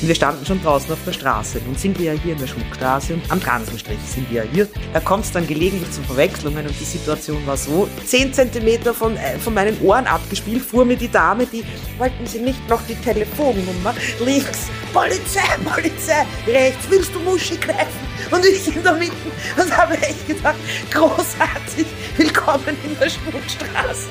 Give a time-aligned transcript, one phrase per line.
[0.00, 1.60] Und wir standen schon draußen auf der Straße.
[1.64, 4.68] Nun sind wir ja hier in der Schmuckstraße und am Transenstrich sind wir ja hier.
[4.92, 9.16] Da kommt es dann gelegentlich zu Verwechslungen und die Situation war so, 10 Zentimeter von,
[9.16, 11.64] äh, von meinen Ohren abgespielt, fuhr mir die Dame, die,
[11.96, 13.94] wollten Sie nicht noch die Telefonnummer?
[14.22, 18.06] Links, Polizei, Polizei, rechts, willst du Muschi greifen?
[18.30, 19.12] Und ich in der Mitte
[19.56, 20.56] und habe echt gedacht,
[20.90, 21.86] großartig,
[22.16, 24.08] willkommen in der Schmuckstraße.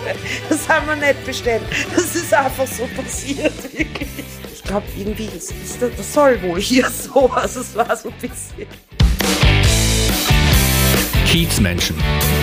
[0.49, 1.63] Das haben wir nicht bestellt.
[1.93, 4.23] Das ist einfach so passiert, wirklich.
[4.66, 7.30] Ich glaube, irgendwie, das, ist, das soll wohl hier so.
[7.30, 8.66] Also es war so ein bisschen.
[11.27, 11.95] Kiezmenschen,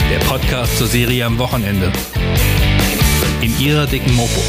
[0.09, 1.91] der Podcast zur Serie am Wochenende.
[3.41, 4.41] In ihrer dicken Mopo.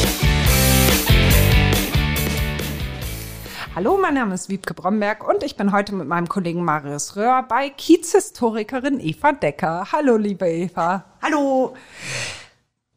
[3.73, 7.41] Hallo, mein Name ist Wiebke Bromberg und ich bin heute mit meinem Kollegen Marius Röhr
[7.41, 9.87] bei Kiezhistorikerin Eva Decker.
[9.91, 11.05] Hallo, liebe Eva.
[11.23, 11.73] Hallo.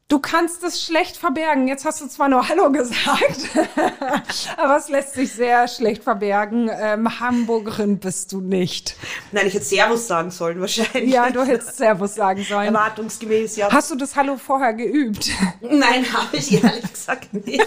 [0.09, 1.67] Du kannst es schlecht verbergen.
[1.67, 3.49] Jetzt hast du zwar nur Hallo gesagt,
[4.57, 6.71] aber es lässt sich sehr schlecht verbergen.
[6.73, 8.95] Ähm, Hamburgerin bist du nicht.
[9.33, 11.13] Nein, ich hätte Servus sagen sollen wahrscheinlich.
[11.13, 12.73] Ja, du hättest Servus sagen sollen.
[12.73, 13.69] Erwartungsgemäß, ja.
[13.73, 15.29] Hast du das Hallo vorher geübt?
[15.61, 17.67] Nein, habe ich ehrlich gesagt nicht.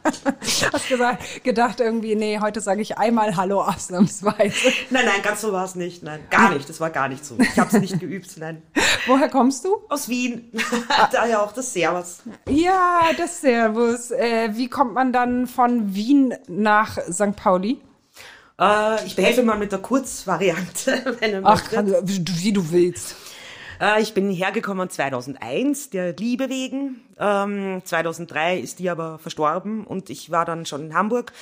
[0.72, 4.72] Hast gesagt, gedacht irgendwie, nee, heute sage ich einmal Hallo ausnahmsweise.
[4.88, 6.02] Nein, nein, ganz so war es nicht.
[6.02, 6.70] Nein, gar nicht.
[6.70, 7.36] Das war gar nicht so.
[7.38, 8.30] Ich habe es nicht geübt.
[8.38, 8.62] Nein.
[9.06, 9.76] Woher kommst du?
[9.90, 10.50] Aus Wien.
[11.12, 12.22] Daher auch das Servus.
[12.48, 14.10] Ja, das Servus.
[14.10, 17.36] Äh, wie kommt man dann von Wien nach St.
[17.36, 17.80] Pauli?
[18.60, 21.18] Äh, ich behelfe mal mit der Kurzvariante.
[21.44, 23.16] Ach, kann, wie, wie du willst.
[23.80, 27.02] Äh, ich bin hergekommen 2001, der Liebe wegen.
[27.18, 31.32] Ähm, 2003 ist die aber verstorben und ich war dann schon in Hamburg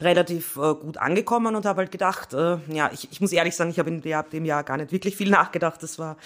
[0.00, 3.70] relativ äh, gut angekommen und habe halt gedacht, äh, ja, ich, ich muss ehrlich sagen,
[3.70, 5.82] ich habe in der, dem Jahr gar nicht wirklich viel nachgedacht.
[5.82, 6.16] Das war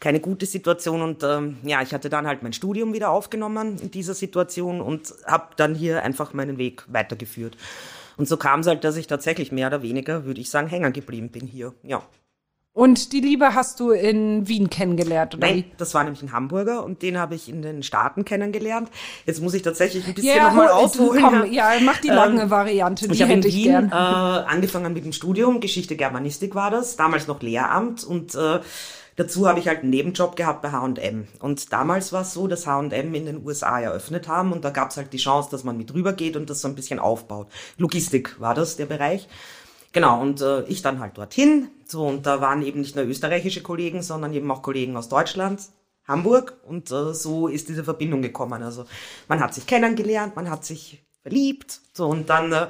[0.00, 3.90] keine gute Situation und ähm, ja, ich hatte dann halt mein Studium wieder aufgenommen in
[3.90, 7.56] dieser Situation und habe dann hier einfach meinen Weg weitergeführt.
[8.16, 10.92] Und so kam es halt, dass ich tatsächlich mehr oder weniger, würde ich sagen, hängen
[10.92, 11.74] geblieben bin hier.
[11.82, 12.02] Ja.
[12.72, 16.84] Und die Liebe hast du in Wien kennengelernt, oder Nein, das war nämlich ein Hamburger
[16.84, 18.88] und den habe ich in den Staaten kennengelernt.
[19.26, 21.20] Jetzt muss ich tatsächlich ein bisschen Ja, nochmal hol- ausholen.
[21.22, 24.92] komm, ja, mach die lange Ähm, Variante, die ich habe in ich Wien äh, angefangen
[24.92, 28.60] mit dem Studium, Geschichte Germanistik war das, damals noch Lehramt und äh,
[29.20, 31.28] dazu habe ich halt einen Nebenjob gehabt bei H&M.
[31.40, 34.90] Und damals war es so, dass H&M in den USA eröffnet haben und da gab
[34.90, 37.48] es halt die Chance, dass man mit rübergeht und das so ein bisschen aufbaut.
[37.76, 39.28] Logistik war das, der Bereich.
[39.92, 41.68] Genau, und äh, ich dann halt dorthin.
[41.86, 45.60] So, und da waren eben nicht nur österreichische Kollegen, sondern eben auch Kollegen aus Deutschland,
[46.08, 46.56] Hamburg.
[46.66, 48.62] Und äh, so ist diese Verbindung gekommen.
[48.62, 48.86] Also
[49.28, 51.80] man hat sich kennengelernt, man hat sich verliebt.
[51.92, 52.68] So, und dann äh,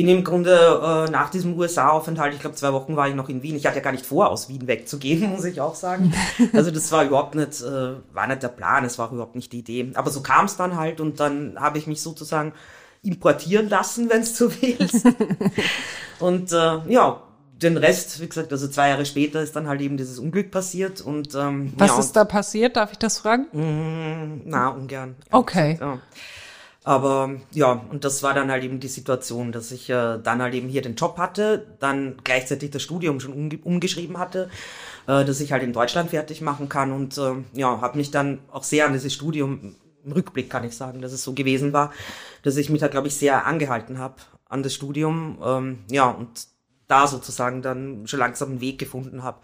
[0.00, 3.42] bin im Grunde äh, nach diesem USA-Aufenthalt, ich glaube zwei Wochen war ich noch in
[3.42, 3.54] Wien.
[3.54, 6.14] Ich hatte ja gar nicht vor, aus Wien wegzugehen, muss ich auch sagen.
[6.54, 9.58] Also das war überhaupt nicht, äh, war nicht der Plan, es war überhaupt nicht die
[9.58, 9.92] Idee.
[9.94, 12.54] Aber so kam es dann halt und dann habe ich mich sozusagen
[13.02, 15.06] importieren lassen, wenn es so willst.
[16.18, 17.22] Und äh, ja,
[17.62, 21.00] den Rest, wie gesagt, also zwei Jahre später ist dann halt eben dieses Unglück passiert
[21.00, 22.76] und ähm, Was ja, ist da passiert?
[22.76, 23.46] Darf ich das fragen?
[23.52, 25.16] und, na, ungern.
[25.30, 25.74] Okay.
[25.74, 25.98] gesagt, Ja.
[26.82, 30.54] Aber ja, und das war dann halt eben die Situation, dass ich äh, dann halt
[30.54, 34.48] eben hier den Job hatte, dann gleichzeitig das Studium schon umge umgeschrieben hatte,
[35.06, 38.38] äh, dass ich halt in Deutschland fertig machen kann und äh, ja, habe mich dann
[38.50, 41.92] auch sehr an dieses Studium, im Rückblick kann ich sagen, dass es so gewesen war,
[42.42, 44.14] dass ich mich da, glaube ich, sehr angehalten habe
[44.48, 46.48] an das Studium, ähm, ja, und
[46.88, 49.38] da sozusagen dann schon langsam einen Weg gefunden habe.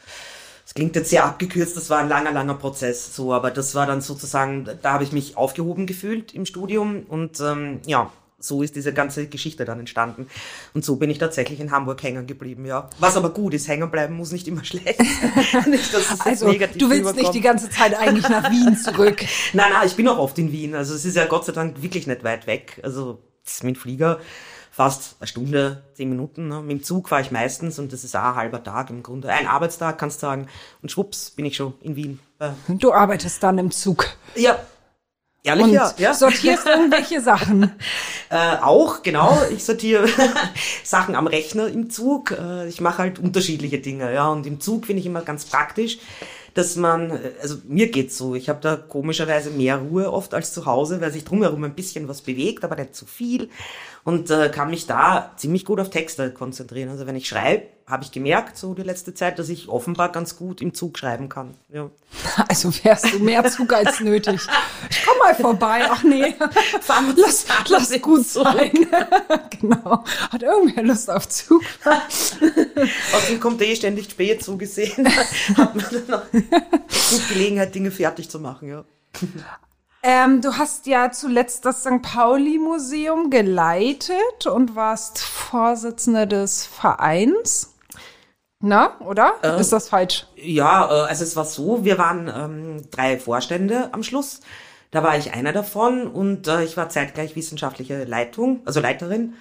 [0.66, 3.87] Das klingt jetzt sehr abgekürzt, das war ein langer, langer Prozess, so, aber das war
[3.87, 8.10] dann sozusagen, da habe ich mich aufgehoben gefühlt im Studium und ähm, ja,
[8.41, 10.27] so ist diese ganze Geschichte dann entstanden.
[10.75, 12.91] Und so bin ich tatsächlich in Hamburg hängen geblieben, ja.
[12.99, 14.99] Was aber gut ist, hängen bleiben muss nicht immer schlecht
[15.69, 17.34] nicht, es Also, du willst nicht rüberkommt.
[17.37, 19.25] die ganze Zeit eigentlich nach Wien zurück.
[19.53, 20.75] Nein, nein, ich bin auch oft in Wien.
[20.75, 22.81] Also es ist ja Gott sei Dank wirklich nicht weit weg.
[22.83, 23.21] Also
[23.62, 24.19] mit Flieger
[24.76, 26.48] fast eine Stunde, zehn Minuten.
[26.48, 26.60] Ne?
[26.60, 29.31] Mit dem Zug fahre ich meistens und das ist auch ein halber Tag im Grunde.
[29.31, 30.48] Ein Arbeitstag kannst du sagen.
[30.82, 32.20] Und schwupps bin ich schon in Wien.
[32.41, 34.59] Äh, Du arbeitest dann im Zug ja,
[35.42, 35.94] ehrlich und ja.
[35.97, 36.12] ja.
[36.12, 37.72] sortierst irgendwelche Sachen.
[38.28, 39.38] Äh, auch, genau.
[39.53, 40.09] Ich sortiere
[40.82, 42.33] Sachen am Rechner im Zug.
[42.33, 44.28] Äh, ich mache halt unterschiedliche Dinge, ja.
[44.28, 45.98] Und im Zug finde ich immer ganz praktisch,
[46.56, 50.64] dass man, also mir geht's so, ich habe da komischerweise mehr Ruhe oft als zu
[50.64, 53.50] Hause, weil sich drumherum ein bisschen was bewegt, aber nicht zu viel.
[54.04, 56.88] Und äh, kann mich da ziemlich gut auf Texte konzentrieren.
[56.88, 60.36] Also wenn ich schreibe, habe ich gemerkt, so die letzte Zeit, dass ich offenbar ganz
[60.36, 61.54] gut im Zug schreiben kann.
[61.72, 61.91] Ja.
[62.48, 64.41] Also fährst du mehr Zug als nötig.
[64.91, 65.86] Ich komm mal vorbei.
[65.88, 66.34] Ach nee,
[66.80, 68.44] Fahren lass, lass in gut Zug.
[68.44, 68.71] sein.
[69.60, 70.04] genau.
[70.30, 71.62] Hat irgendwer Lust auf Zug?
[73.15, 75.06] Außerdem kommt eh ständig spät zugesehen.
[75.56, 78.84] Hat man dann gut Gelegenheit, Dinge fertig zu machen, ja.
[80.03, 82.03] Ähm, du hast ja zuletzt das St.
[82.03, 87.75] Pauli-Museum geleitet und warst Vorsitzende des Vereins.
[88.60, 89.34] Na, oder?
[89.42, 90.26] Äh, Ist das falsch?
[90.36, 94.41] Ja, äh, also es war so, wir waren ähm, drei Vorstände am Schluss.
[94.91, 99.34] Da war ich einer davon und äh, ich war zeitgleich wissenschaftliche Leitung, also Leiterin.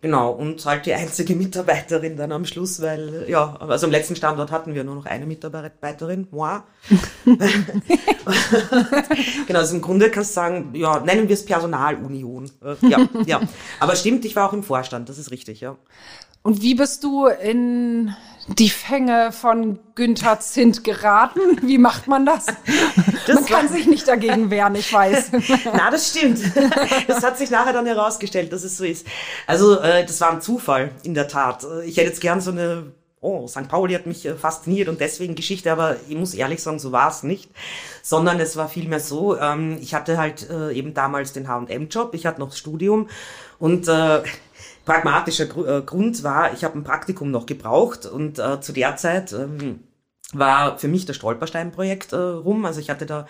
[0.00, 4.50] Genau, und halt die einzige Mitarbeiterin dann am Schluss, weil, ja, also am letzten Standort
[4.50, 6.62] hatten wir nur noch eine Mitarbeiterin, moi.
[9.46, 12.50] genau, also im Grunde kannst du sagen, ja, nennen wir es Personalunion.
[12.64, 13.40] Äh, ja, ja.
[13.80, 15.76] Aber stimmt, ich war auch im Vorstand, das ist richtig, ja.
[16.42, 18.14] Und wie bist du in
[18.48, 21.40] die Fänge von Günther Zint geraten?
[21.62, 22.46] Wie macht man das?
[23.26, 25.30] das man kann sich nicht dagegen wehren, ich weiß.
[25.64, 26.40] Na, das stimmt.
[27.06, 29.06] Das hat sich nachher dann herausgestellt, dass es so ist.
[29.46, 31.66] Also, äh, das war ein Zufall, in der Tat.
[31.84, 33.68] Ich hätte jetzt gern so eine oh, St.
[33.68, 37.10] Pauli hat mich äh, fasziniert und deswegen Geschichte, aber ich muss ehrlich sagen, so war
[37.10, 37.50] es nicht,
[38.02, 42.26] sondern es war vielmehr so, ähm, ich hatte halt äh, eben damals den H&M-Job, ich
[42.26, 43.08] hatte noch das Studium
[43.58, 44.22] und äh,
[44.88, 48.96] pragmatischer Gr äh, Grund war, ich habe ein Praktikum noch gebraucht und äh, zu der
[48.96, 49.80] Zeit ähm,
[50.32, 52.64] war für mich das Stolperstein-Projekt äh, rum.
[52.64, 53.26] Also ich hatte da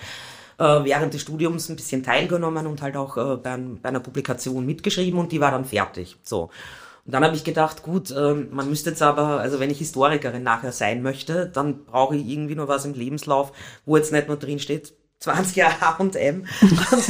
[0.58, 4.64] äh, während des Studiums ein bisschen teilgenommen und halt auch äh, bei, bei einer Publikation
[4.66, 6.16] mitgeschrieben und die war dann fertig.
[6.22, 6.50] So.
[7.04, 10.44] Und dann habe ich gedacht, gut, äh, man müsste jetzt aber, also wenn ich Historikerin
[10.44, 13.50] nachher sein möchte, dann brauche ich irgendwie nur was im Lebenslauf,
[13.84, 16.46] wo jetzt nicht nur drin steht, 20 Jahre H&M.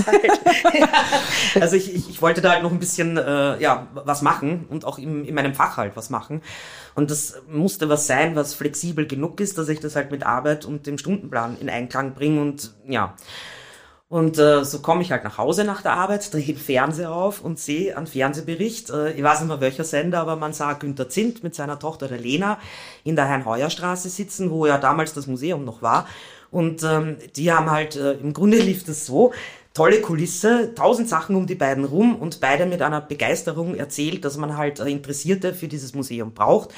[0.07, 0.41] halt,
[0.75, 0.89] ja.
[1.61, 4.85] Also ich, ich, ich wollte da halt noch ein bisschen äh, ja was machen und
[4.85, 6.43] auch im, in meinem Fach halt was machen.
[6.95, 10.65] Und das musste was sein, was flexibel genug ist, dass ich das halt mit Arbeit
[10.65, 13.15] und dem Stundenplan in Einklang bringe und ja.
[14.11, 17.43] Und äh, so komme ich halt nach Hause nach der Arbeit, drehe den Fernseher auf
[17.43, 18.89] und sehe einen Fernsehbericht.
[18.89, 22.09] Äh, ich weiß nicht mehr welcher Sender, aber man sah Günter Zint mit seiner Tochter
[22.09, 22.59] der Lena
[23.05, 26.07] in der Hein-Heuer-Straße sitzen, wo ja damals das Museum noch war.
[26.50, 29.33] Und ähm, die haben halt, äh, im Grunde lief das so,
[29.75, 34.37] tolle Kulisse, tausend Sachen um die beiden rum und beide mit einer Begeisterung erzählt, dass
[34.37, 36.71] man halt äh, Interessierte für dieses Museum braucht,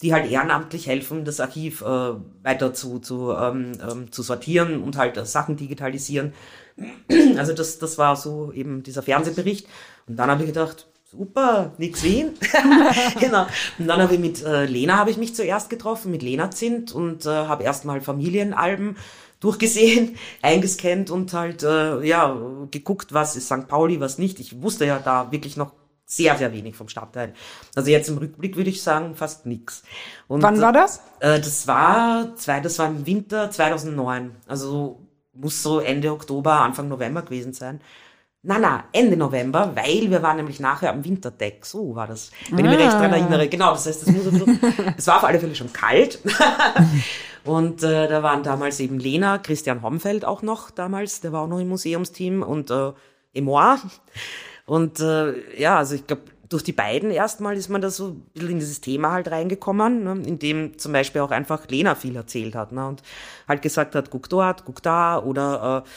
[0.00, 4.96] die halt ehrenamtlich helfen, das Archiv äh, weiter zu, zu, ähm, ähm, zu sortieren und
[4.96, 6.32] halt äh, Sachen digitalisieren.
[7.38, 9.66] Also das, das war so eben dieser Fernsehbericht.
[10.06, 12.34] Und dann habe ich gedacht, super, nix Wien.
[13.20, 13.46] genau.
[13.78, 16.92] Und dann habe ich mit äh, Lena habe ich mich zuerst getroffen, mit Lena Zint
[16.92, 18.96] und äh, habe erstmal Familienalben
[19.40, 22.36] durchgesehen, eingescannt und halt äh, ja
[22.70, 23.68] geguckt, was ist St.
[23.68, 24.40] Pauli, was nicht.
[24.40, 25.72] Ich wusste ja da wirklich noch
[26.06, 27.34] sehr, sehr wenig vom Stadtteil.
[27.74, 29.82] Also jetzt im Rückblick würde ich sagen, fast nix.
[30.28, 31.02] Und, Wann war das?
[31.20, 34.36] Äh, das war zwei, das war im Winter 2009.
[34.46, 35.00] Also
[35.32, 37.80] muss so Ende Oktober, Anfang November gewesen sein.
[38.48, 41.66] Na, na, Ende November, weil wir waren nämlich nachher am Winterdeck.
[41.66, 42.70] So war das, wenn ah.
[42.70, 43.48] ich mich recht daran erinnere.
[43.48, 44.24] Genau, das heißt, es muss
[44.96, 46.20] es war auf alle Fälle schon kalt.
[47.44, 51.48] und äh, da waren damals eben Lena, Christian Homfeld auch noch damals, der war auch
[51.48, 52.92] noch im Museumsteam und äh,
[53.34, 53.80] Emoir.
[54.64, 58.20] Und äh, ja, also ich glaube, durch die beiden erstmal ist man da so ein
[58.32, 62.14] bisschen in dieses Thema halt reingekommen, ne, in dem zum Beispiel auch einfach Lena viel
[62.14, 63.02] erzählt hat ne, und
[63.48, 65.88] halt gesagt hat, guck dort, guck da oder äh,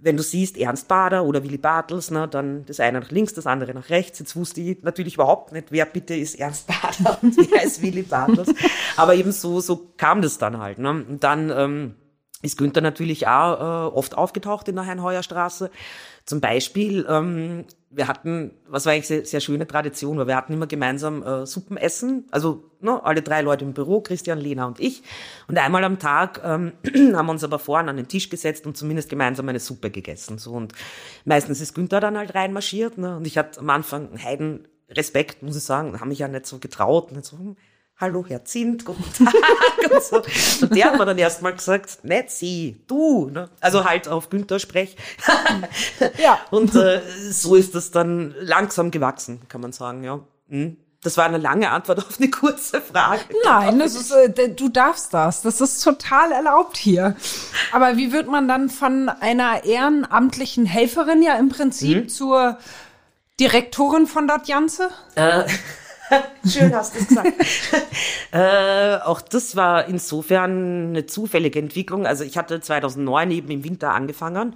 [0.00, 3.46] wenn du siehst, Ernst Bader oder Willy Bartels, ne, dann das eine nach links, das
[3.46, 4.18] andere nach rechts.
[4.18, 8.02] Jetzt wusste ich natürlich überhaupt nicht, wer bitte ist Ernst Bader und wer ist Willy
[8.02, 8.54] Bartels.
[8.96, 10.78] Aber eben so, so kam das dann halt.
[10.78, 10.90] Ne.
[10.90, 11.94] Und dann ähm,
[12.42, 15.70] ist Günther natürlich auch äh, oft aufgetaucht in der Heinheuerstraße.
[16.24, 20.52] Zum Beispiel, ähm, wir hatten, was war eigentlich sehr, sehr schöne Tradition, weil wir hatten
[20.52, 24.78] immer gemeinsam äh, Suppen essen, also ne, alle drei Leute im Büro, Christian, Lena und
[24.78, 25.02] ich.
[25.48, 26.72] Und einmal am Tag ähm,
[27.16, 30.38] haben wir uns aber vorne an den Tisch gesetzt und zumindest gemeinsam eine Suppe gegessen.
[30.38, 30.74] So und
[31.24, 33.16] meistens ist Günther dann halt reinmarschiert, ne?
[33.16, 36.46] Und ich hatte am Anfang einen Heiden Respekt, muss ich sagen, haben mich ja nicht
[36.46, 37.56] so getraut, nicht so, hm,
[38.00, 39.34] hallo Herr Zint, guten Tag
[39.92, 40.16] und so.
[40.62, 43.28] Und der hat mir dann erstmal gesagt, nicht sie, du.
[43.30, 43.48] Ne?
[43.60, 44.96] Also halt auf Günther Sprech.
[46.18, 46.38] ja.
[46.50, 50.20] Und äh, so ist das dann langsam gewachsen, kann man sagen, ja.
[50.48, 50.76] Hm.
[51.00, 53.20] Das war eine lange Antwort auf eine kurze Frage.
[53.44, 55.42] Nein, das ist, äh, du darfst das.
[55.42, 57.14] Das ist total erlaubt hier.
[57.70, 62.08] Aber wie wird man dann von einer ehrenamtlichen Helferin ja im Prinzip hm?
[62.08, 62.58] zur
[63.38, 64.90] Direktorin von das Ganze?
[65.14, 65.44] Äh,
[66.48, 67.32] Schön hast du es gesagt.
[68.32, 72.06] äh, auch das war insofern eine zufällige Entwicklung.
[72.06, 74.54] Also ich hatte 2009 eben im Winter angefangen.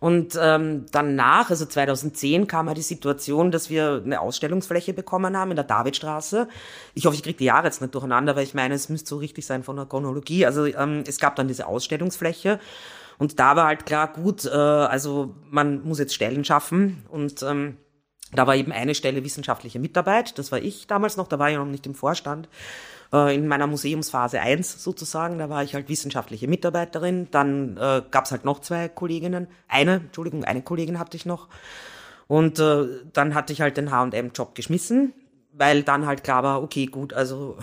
[0.00, 5.50] Und ähm, danach, also 2010, kam halt die Situation, dass wir eine Ausstellungsfläche bekommen haben
[5.50, 6.46] in der Davidstraße.
[6.92, 9.16] Ich hoffe, ich kriege die Jahre jetzt nicht durcheinander, weil ich meine, es müsste so
[9.16, 10.44] richtig sein von der Chronologie.
[10.44, 12.60] Also ähm, es gab dann diese Ausstellungsfläche.
[13.16, 17.78] Und da war halt klar, gut, äh, also man muss jetzt Stellen schaffen und ähm,
[18.34, 21.56] Da war eben eine Stelle wissenschaftliche Mitarbeit, das war ich damals noch, da war ich
[21.56, 22.48] noch nicht im Vorstand.
[23.12, 27.28] Äh, in meiner Museumsphase 1 sozusagen, da war ich halt wissenschaftliche Mitarbeiterin.
[27.30, 31.48] Dann äh, gab es halt noch zwei Kolleginnen, eine, Entschuldigung, eine Kollegin hatte ich noch.
[32.26, 35.12] Und äh, dann hatte ich halt den H&M-Job geschmissen,
[35.52, 37.58] weil dann halt klar war, okay, gut, also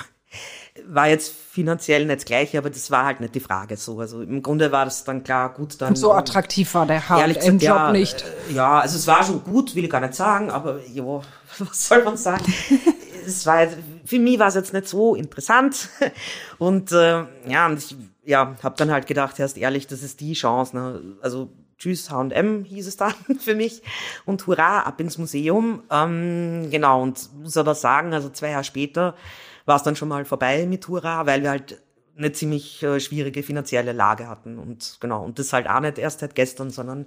[0.88, 4.00] war jetzt finanziell nicht das gleiche, aber das war halt nicht die Frage so.
[4.00, 5.90] Also im Grunde war das dann klar, gut, dann.
[5.90, 8.24] Und so attraktiv war der H&M-Job ja, nicht.
[8.50, 11.24] Äh, ja, also es war schon gut, will ich gar nicht sagen, aber jo,
[11.60, 12.54] was soll man sagen?
[13.26, 13.68] es war
[14.06, 15.90] für mich war es jetzt nicht so interessant
[16.58, 20.34] und äh, ja, und ich ja, habe dann halt gedacht, erst ehrlich, das ist die
[20.34, 20.76] Chance.
[20.76, 21.02] Ne?
[21.22, 23.82] Also Tschüss H&M hieß es dann für mich
[24.26, 25.84] und Hurra ab ins Museum.
[25.90, 29.16] Ähm, genau und muss aber sagen, also zwei Jahre später
[29.66, 31.82] war es dann schon mal vorbei mit Hurra, weil wir halt
[32.18, 34.58] eine ziemlich äh, schwierige finanzielle Lage hatten.
[34.60, 37.06] Und genau und das halt auch nicht erst seit gestern, sondern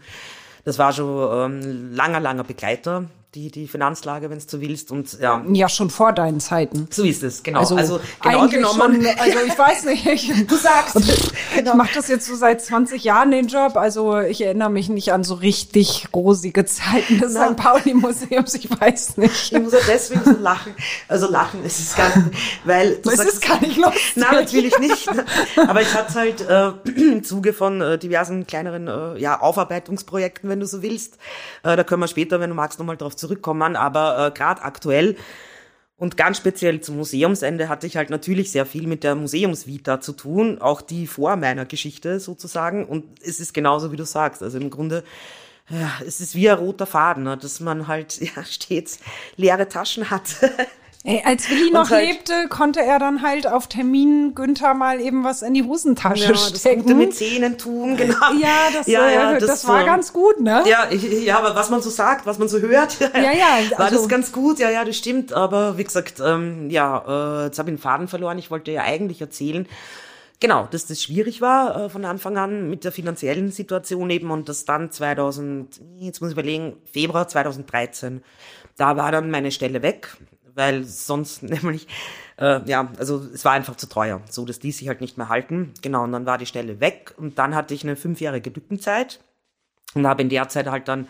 [0.65, 3.05] das war schon ähm, langer langer Begleiter
[3.35, 4.91] die, die Finanzlage, wenn du willst.
[4.91, 5.45] Und ja.
[5.53, 6.87] Ja, schon vor deinen Zeiten.
[6.91, 7.61] So ist es, genau.
[7.61, 9.03] Also, also genau genommen.
[9.03, 10.95] Schon, also ich weiß nicht, ich, du sagst.
[11.55, 11.73] Genau.
[11.73, 13.77] Ich mache das jetzt so seit 20 Jahren den Job.
[13.77, 17.57] Also ich erinnere mich nicht an so richtig rosige Zeiten des St.
[17.57, 18.55] Pauli-Museums.
[18.55, 19.53] Ich weiß nicht.
[19.53, 20.75] Ich muss ja deswegen so lachen.
[21.09, 24.17] Also lachen, es ist gar nicht, weil du es sagst, ist gar nicht lustig.
[24.17, 25.09] Nein, natürlich nicht.
[25.57, 30.61] Aber ich hatte halt äh, im Zuge von äh, diversen kleineren äh, ja, Aufarbeitungsprojekten, wenn
[30.61, 31.19] du so willst.
[31.63, 35.17] Äh, da können wir später, wenn du magst, nochmal drauf zurückkommen, aber äh, gerade aktuell
[35.97, 40.13] und ganz speziell zum Museumsende hatte ich halt natürlich sehr viel mit der Museumsvita zu
[40.13, 42.85] tun, auch die vor meiner Geschichte sozusagen.
[42.85, 44.43] Und es ist genauso, wie du sagst.
[44.43, 45.05] Also im Grunde,
[45.71, 48.99] ja, es ist wie ein roter Faden, ne, dass man halt ja, stets
[49.37, 50.37] leere Taschen hat.
[51.07, 55.23] Ey, als Willi noch halt, lebte, konnte er dann halt auf Termin Günther mal eben
[55.23, 56.79] was in die Hosentasche ja, stecken.
[56.79, 58.33] Das gute Mäzenentum, genau.
[58.41, 60.65] Ja, das, ja, ja, äh, das, das war so, ganz gut, ne?
[60.67, 63.79] Ja, ich, ja, aber was man so sagt, was man so hört, ja, ja, also,
[63.79, 64.59] war das ganz gut.
[64.59, 65.35] Ja, ja, das stimmt.
[65.35, 68.39] Aber wie gesagt, ähm, ja, äh, jetzt habe ich den Faden verloren.
[68.39, 69.69] Ich wollte ja eigentlich erzählen,
[70.41, 74.49] genau, dass das schwierig war äh, von Anfang an mit der finanziellen Situation eben und
[74.49, 78.23] das dann 2000, jetzt muss ich überlegen, Februar 2013,
[78.79, 80.17] da war dann meine Stelle weg
[80.55, 81.87] weil sonst nämlich,
[82.39, 85.29] äh, ja, also es war einfach zu teuer, so dass die sich halt nicht mehr
[85.29, 85.73] halten.
[85.83, 89.21] Genau, und dann war die Stelle weg und dann hatte ich eine fünfjährige Lückenzeit
[89.95, 91.07] und habe in der Zeit halt dann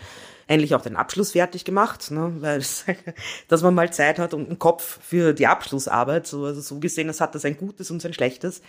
[0.46, 2.84] endlich auch den Abschluss fertig gemacht, ne, weil es,
[3.48, 7.06] dass man mal Zeit hat und einen Kopf für die Abschlussarbeit, so, also so gesehen,
[7.06, 8.60] das hat das ein Gutes und ein Schlechtes.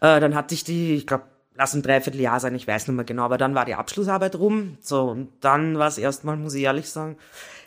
[0.00, 3.04] Äh, dann hatte ich die, ich glaube, lass ein Dreivierteljahr sein, ich weiß nicht mehr
[3.04, 6.62] genau, aber dann war die Abschlussarbeit rum, so, und dann war es erstmal, muss ich
[6.62, 7.16] ehrlich sagen,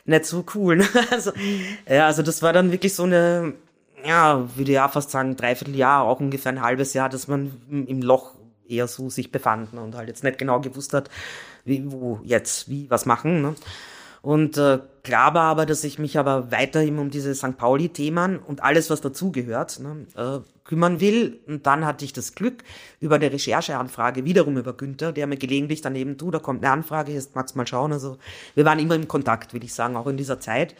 [0.04, 0.76] nicht so cool.
[0.76, 0.88] Ne?
[1.10, 1.32] Also,
[1.88, 3.54] ja, also das war dann wirklich so eine,
[4.04, 8.02] ja, würde ja fast sagen, dreiviertel Jahr, auch ungefähr ein halbes Jahr, dass man im
[8.02, 8.34] Loch
[8.68, 9.82] eher so sich befand ne?
[9.82, 11.10] und halt jetzt nicht genau gewusst hat,
[11.64, 13.42] wie, wo jetzt, wie, was machen.
[13.42, 13.54] Ne?
[14.22, 17.56] Und äh, klar war aber, dass ich mich aber weiterhin um diese St.
[17.56, 21.40] Pauli-Themen und alles, was dazugehört, ne, äh, kümmern will.
[21.46, 22.62] Und dann hatte ich das Glück
[23.00, 27.12] über eine Rechercheanfrage, wiederum über Günther, der mir gelegentlich daneben, du, da kommt eine Anfrage,
[27.12, 27.92] jetzt magst mal schauen.
[27.92, 28.18] Also
[28.54, 30.74] wir waren immer im Kontakt, will ich sagen, auch in dieser Zeit.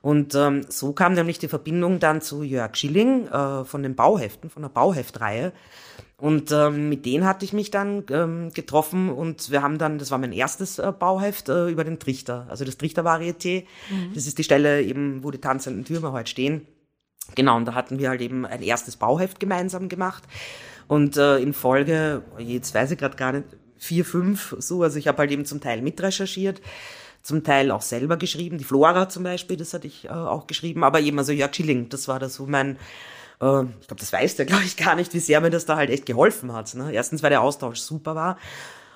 [0.00, 4.50] Und ähm, so kam nämlich die Verbindung dann zu Jörg Schilling äh, von den Bauheften,
[4.50, 5.52] von der Bauheftreihe.
[6.20, 10.10] Und ähm, mit denen hatte ich mich dann ähm, getroffen und wir haben dann, das
[10.10, 13.66] war mein erstes äh, Bauheft äh, über den Trichter, also das Trichter-Varieté.
[13.88, 14.14] Mhm.
[14.14, 16.66] Das ist die Stelle eben, wo die tanzenden Türme heute stehen.
[17.36, 20.24] Genau, und da hatten wir halt eben ein erstes Bauheft gemeinsam gemacht.
[20.88, 23.44] Und äh, in Folge, jetzt weiß ich gerade gar nicht,
[23.76, 26.60] vier, fünf, so, also ich habe halt eben zum Teil mitrecherchiert,
[27.22, 28.58] zum Teil auch selber geschrieben.
[28.58, 31.88] Die Flora zum Beispiel, das hatte ich äh, auch geschrieben, aber eben, also Jörg Schilling,
[31.88, 32.76] das war da so mein
[33.40, 35.76] äh, ich glaube, das weiß der, glaube ich, gar nicht, wie sehr mir das da
[35.76, 36.74] halt echt geholfen hat.
[36.74, 36.92] Ne?
[36.92, 38.38] Erstens, weil der Austausch super war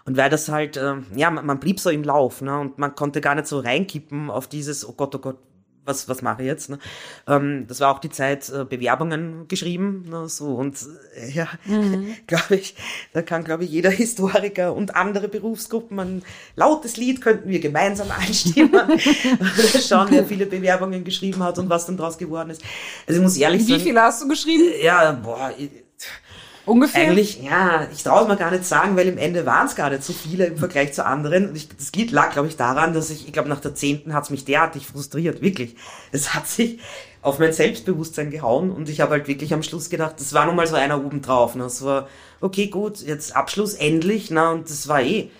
[0.04, 2.58] und weil das halt, äh, ja, man, man blieb so im Lauf ne?
[2.58, 5.38] und man konnte gar nicht so reinkippen auf dieses, oh Gott, oh Gott,
[5.84, 6.70] was, was mache ich jetzt?
[6.70, 6.78] Ne?
[7.26, 10.76] Ähm, das war auch die Zeit, äh, Bewerbungen geschrieben, ne, so und
[11.16, 12.14] äh, ja, mhm.
[12.26, 12.74] glaube ich,
[13.12, 16.22] da kann, glaube ich, jeder Historiker und andere Berufsgruppen ein
[16.56, 18.98] lautes Lied könnten wir gemeinsam einstimmen.
[19.86, 22.62] Schauen, wer viele Bewerbungen geschrieben hat und was dann draus geworden ist.
[23.06, 23.80] Also ich muss ehrlich Wie sagen.
[23.80, 24.72] Wie viele hast du geschrieben?
[24.82, 25.52] Ja, boah,
[26.64, 27.08] Ungefähr?
[27.08, 29.90] Eigentlich, ja, ich traue es mir gar nicht sagen, weil im Ende waren es gar
[29.90, 31.48] nicht so viele im Vergleich zu anderen.
[31.48, 34.14] Und ich, das geht, lag, glaube ich, daran, dass ich, ich glaube, nach der zehnten
[34.14, 35.74] hat es mich derartig frustriert, wirklich.
[36.12, 36.78] Es hat sich
[37.20, 40.56] auf mein Selbstbewusstsein gehauen und ich habe halt wirklich am Schluss gedacht, das war nun
[40.56, 41.54] mal so einer oben drauf.
[41.54, 41.64] Ne?
[41.64, 42.08] Das war,
[42.40, 45.30] okay, gut, jetzt Abschluss, endlich, na, und das war eh.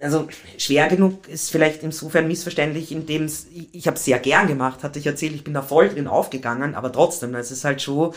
[0.00, 0.26] Also
[0.58, 5.06] schwer genug ist vielleicht insofern missverständlich, indem ich, ich habe sehr gern gemacht, hatte ich
[5.06, 8.12] erzählt, ich bin da voll drin aufgegangen, aber trotzdem, es ist halt schon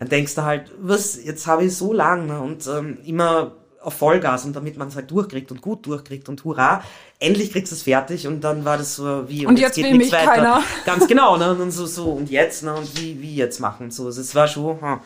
[0.00, 2.40] dann denkst du halt, was, jetzt habe ich so lang ne?
[2.40, 3.52] und ähm, immer
[3.82, 6.82] auf Vollgas und damit man es halt durchkriegt und gut durchkriegt und hurra,
[7.18, 10.10] endlich kriegst du es fertig und dann war das so wie Und jetzt will mich
[10.10, 10.62] keiner.
[10.86, 11.54] Ganz genau, ne?
[11.54, 12.74] Und so, so und jetzt, ne?
[12.74, 13.90] Und wie, wie jetzt machen.
[13.90, 14.80] So, es war schon.
[14.80, 15.00] Hm.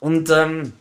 [0.00, 0.72] Und ähm,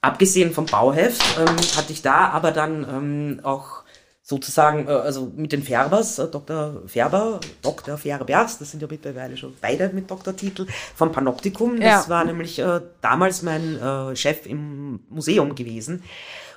[0.00, 3.84] abgesehen vom Bauheft ähm, hatte ich da aber dann ähm, auch
[4.30, 6.82] sozusagen, äh, also mit den Färbers, äh, Dr.
[6.86, 7.98] Färber, Dr.
[7.98, 11.80] Färbers, das sind ja mittlerweile schon beide mit Doktortitel, vom Panoptikum.
[11.80, 16.04] Das war nämlich äh, damals mein äh, Chef im Museum gewesen.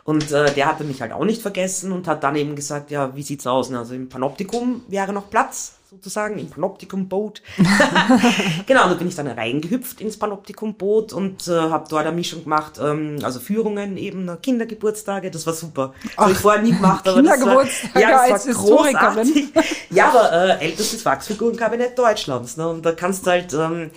[0.04, 3.16] Und äh, der hatte mich halt auch nicht vergessen und hat dann eben gesagt, ja,
[3.16, 3.74] wie sieht's aus?
[3.74, 7.42] Also im Panoptikum wäre noch Platz, sozusagen, im Panoptikum-Boot.
[8.68, 12.80] genau, da bin ich dann reingehüpft ins Panoptikum-Boot und äh, habe dort eine Mischung gemacht,
[12.82, 15.94] ähm, also Führungen eben, Kindergeburtstage, das war super.
[16.04, 17.66] Das habe ich vorher nie gemacht, aber das war,
[18.00, 19.54] ja, das war großartig.
[19.90, 22.58] Ja, aber äh, ältestes Wachsfigurenkabinett Deutschlands.
[22.58, 22.68] Ne?
[22.68, 23.54] Und da kannst du halt...
[23.54, 23.92] Ähm,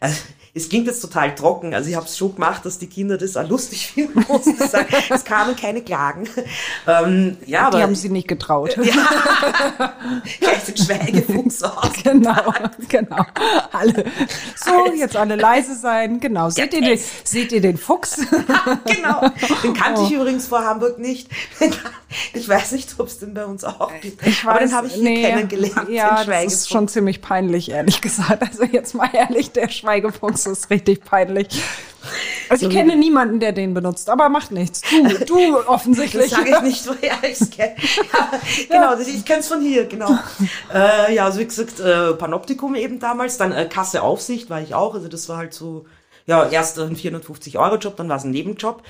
[0.00, 0.16] also,
[0.56, 3.36] es klingt jetzt total trocken, also ich habe es schon gemacht, dass die Kinder das
[3.36, 4.56] auch lustig finden mussten.
[5.10, 6.26] Es kamen keine Klagen.
[6.86, 8.76] Ähm, ja, die aber, haben sie nicht getraut.
[8.76, 9.92] Ja,
[10.40, 11.92] gleich den Schweigefuchs aus.
[12.06, 12.52] Genau,
[12.88, 13.24] genau.
[13.72, 14.04] Alle.
[14.56, 15.00] So, alles.
[15.00, 16.20] jetzt alle leise sein.
[16.20, 16.50] Genau.
[16.50, 18.16] Seht, ja, ihr, den, seht ihr den Fuchs?
[18.86, 19.28] genau.
[19.62, 20.06] Den kannte oh.
[20.06, 21.28] ich übrigens vor Hamburg nicht.
[22.32, 24.24] Ich weiß nicht, ob es den bei uns auch gibt.
[24.26, 25.88] Ich weiß, aber den habe ich hier nee, kennengelernt.
[25.88, 28.42] Ja, das ist schon ziemlich peinlich, ehrlich gesagt.
[28.42, 31.48] Also jetzt mal ehrlich, der Schweigefuchs das ist richtig peinlich.
[32.48, 34.82] Also ich kenne niemanden, der den benutzt, aber macht nichts.
[34.82, 36.30] Du, du offensichtlich.
[36.30, 37.74] Das sage ich nicht, woher ich es kenne.
[38.12, 38.30] Ja,
[38.68, 39.00] genau, ja.
[39.00, 40.16] ich kenne es von hier, genau.
[40.72, 44.74] äh, ja, also wie gesagt, äh, Panoptikum eben damals, dann äh, Kasse Aufsicht war ich
[44.74, 45.86] auch, also das war halt so,
[46.26, 48.82] ja, erst ein 450-Euro-Job, dann war es ein Nebenjob.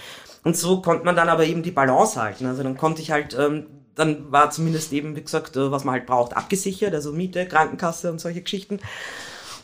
[0.44, 2.46] Und so konnte man dann aber eben die Balance halten.
[2.46, 5.94] Also dann konnte ich halt, ähm, dann war zumindest eben, wie gesagt, äh, was man
[5.94, 8.78] halt braucht, abgesichert, also Miete, Krankenkasse und solche Geschichten.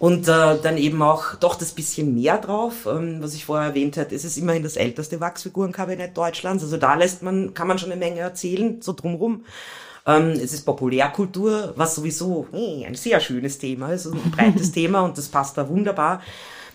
[0.02, 3.96] Und äh, dann eben auch doch das bisschen mehr drauf, ähm, was ich vorher erwähnt
[3.96, 6.64] ist es immerhin das älteste Wachsfigurenkabinett Deutschlands.
[6.64, 9.44] Also da lässt man, kann man schon eine Menge erzählen, so drumrum.
[10.04, 15.02] Ähm, es ist Populärkultur, was sowieso hey, ein sehr schönes Thema ist, ein breites Thema
[15.02, 16.20] und das passt da wunderbar.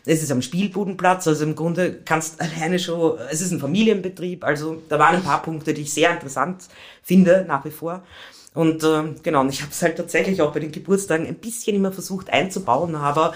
[0.06, 4.82] Es ist am Spielbudenplatz, also im Grunde kannst alleine schon, es ist ein Familienbetrieb, also
[4.88, 6.64] da waren ein paar Punkte, die ich sehr interessant
[7.04, 8.04] finde, nach wie vor.
[8.58, 11.76] Und äh, genau, und ich habe es halt tatsächlich auch bei den Geburtstagen ein bisschen
[11.76, 13.36] immer versucht einzubauen, aber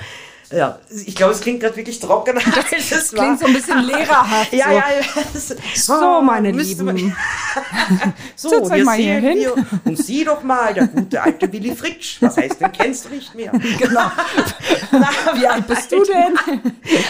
[0.52, 2.36] ja, ich glaube, es klingt gerade wirklich trocken.
[2.36, 4.52] Das, das klingt so ein bisschen lehrerhaft.
[4.52, 4.74] ja, so.
[4.74, 4.84] ja,
[5.32, 7.16] das, so, meine Lieben.
[8.36, 9.38] so, Setz hier mal hier hin.
[9.38, 9.54] Wir,
[9.86, 12.18] und sieh doch mal, der gute alte Willy Fritsch.
[12.22, 13.52] Was heißt, den kennst du nicht mehr.
[13.78, 14.12] Genau.
[15.36, 16.36] Wie alt bist du denn?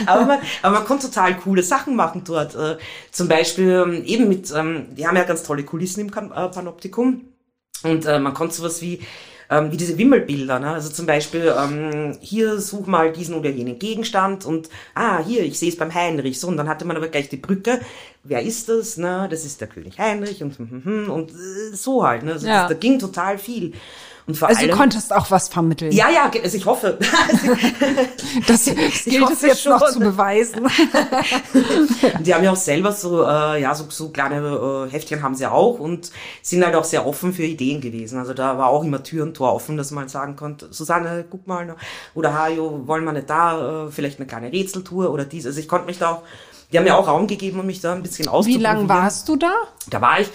[0.06, 2.56] aber, man, aber man konnte total coole Sachen machen dort.
[2.56, 2.78] Äh,
[3.10, 7.31] zum Beispiel ähm, eben mit, ähm, die haben ja ganz tolle Kulissen im äh, Panoptikum.
[7.84, 9.00] Und äh, man konnte sowas wie
[9.52, 10.70] ähm, wie diese Wimmelbilder, ne?
[10.70, 15.60] also zum Beispiel ähm, hier such mal diesen oder jenen Gegenstand und ah hier ich
[15.60, 17.82] sehe es beim Heinrich so und dann hatte man aber gleich die Brücke,
[18.24, 18.96] wer ist das?
[18.96, 19.28] Ne?
[19.30, 22.34] Das ist der König Heinrich und und äh, so halt, ne?
[22.34, 22.62] Also ja.
[22.62, 23.74] das, da ging total viel.
[24.32, 25.91] Und vor also allem, du konntest auch was vermitteln.
[25.91, 26.98] Ja, ja, also ich hoffe.
[28.48, 29.74] das, das gilt es jetzt schon.
[29.74, 30.70] noch zu beweisen.
[32.22, 35.46] die haben ja auch selber so, äh, ja, so, so kleine äh, Heftchen haben sie
[35.46, 38.20] auch und sind halt auch sehr offen für Ideen gewesen.
[38.20, 41.46] Also da war auch immer Tür und Tor offen, dass man sagen konnte, Susanne, guck
[41.46, 41.76] mal,
[42.15, 45.46] oder Hajo, wollen wir nicht da, äh, vielleicht eine kleine Rätseltour oder dies.
[45.46, 46.22] Also ich konnte mich da auch,
[46.72, 48.62] die haben mir auch Raum gegeben, um mich da ein bisschen auszuprobieren.
[48.62, 49.52] Wie lange warst du da?
[49.89, 50.30] Da war ich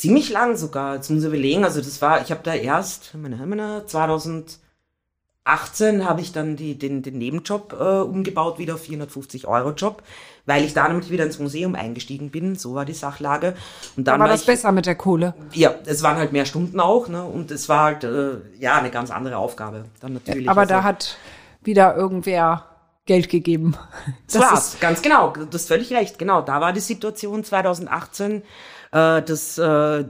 [0.00, 0.94] ziemlich lang sogar.
[0.94, 1.64] Jetzt muss ich überlegen.
[1.64, 7.18] Also das war, ich habe da erst, meine, 2018 habe ich dann die, den, den
[7.18, 10.02] Nebenjob äh, umgebaut, wieder auf 450 Euro Job,
[10.46, 12.56] weil ich da nämlich wieder ins Museum eingestiegen bin.
[12.56, 13.54] So war die Sachlage.
[13.96, 15.34] Und dann da war, war das ich, besser mit der Kohle.
[15.52, 17.22] Ja, es waren halt mehr Stunden auch, ne?
[17.22, 19.84] Und es war halt äh, ja eine ganz andere Aufgabe.
[20.00, 20.48] Dann natürlich.
[20.48, 21.18] Aber also, da hat
[21.62, 22.64] wieder irgendwer
[23.04, 23.76] Geld gegeben.
[24.26, 25.32] Das, das war's, ganz genau.
[25.32, 26.18] Du hast völlig recht.
[26.18, 28.44] Genau, da war die Situation 2018
[28.92, 30.04] äh, das, äh,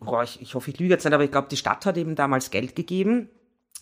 [0.00, 2.14] boah, ich, ich hoffe, ich lüge jetzt nicht, aber ich glaube, die Stadt hat eben
[2.14, 3.28] damals Geld gegeben.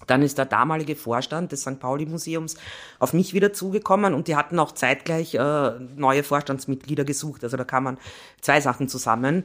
[0.07, 1.81] Dann ist der damalige Vorstand des St.
[1.81, 2.57] Pauli Museums
[3.01, 7.43] auf mich wieder zugekommen und die hatten auch zeitgleich äh, neue Vorstandsmitglieder gesucht.
[7.43, 7.99] Also da kamen
[8.41, 9.45] zwei Sachen zusammen.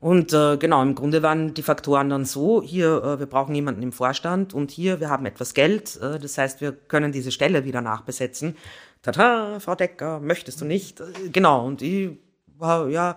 [0.00, 3.82] Und äh, genau, im Grunde waren die Faktoren dann so, hier, äh, wir brauchen jemanden
[3.82, 7.64] im Vorstand und hier, wir haben etwas Geld, äh, das heißt, wir können diese Stelle
[7.64, 8.56] wieder nachbesetzen.
[9.00, 11.00] Tata, Frau Decker, möchtest du nicht?
[11.00, 12.18] Äh, genau, und ich
[12.58, 13.16] wow, ja,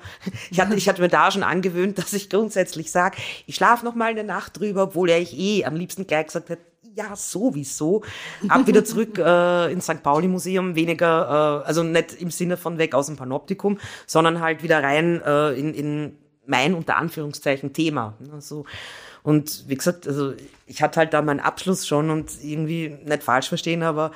[0.50, 3.96] ich hatte, ich hatte mir da schon angewöhnt, dass ich grundsätzlich sage, ich schlafe noch
[3.96, 6.64] mal eine Nacht drüber, obwohl er ich eh am liebsten gleich gesagt hätte,
[6.98, 8.04] ja, sowieso.
[8.50, 10.02] Ab wieder zurück äh, ins St.
[10.02, 14.64] Pauli Museum, weniger, äh, also nicht im Sinne von weg aus dem Panoptikum, sondern halt
[14.64, 18.16] wieder rein äh, in, in mein unter Anführungszeichen Thema.
[18.34, 18.66] Also,
[19.22, 20.34] und wie gesagt, also
[20.66, 24.12] ich hatte halt da meinen Abschluss schon und irgendwie nicht falsch verstehen, aber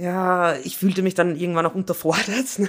[0.00, 2.68] ja, ich fühlte mich dann irgendwann auch unterfordert ne?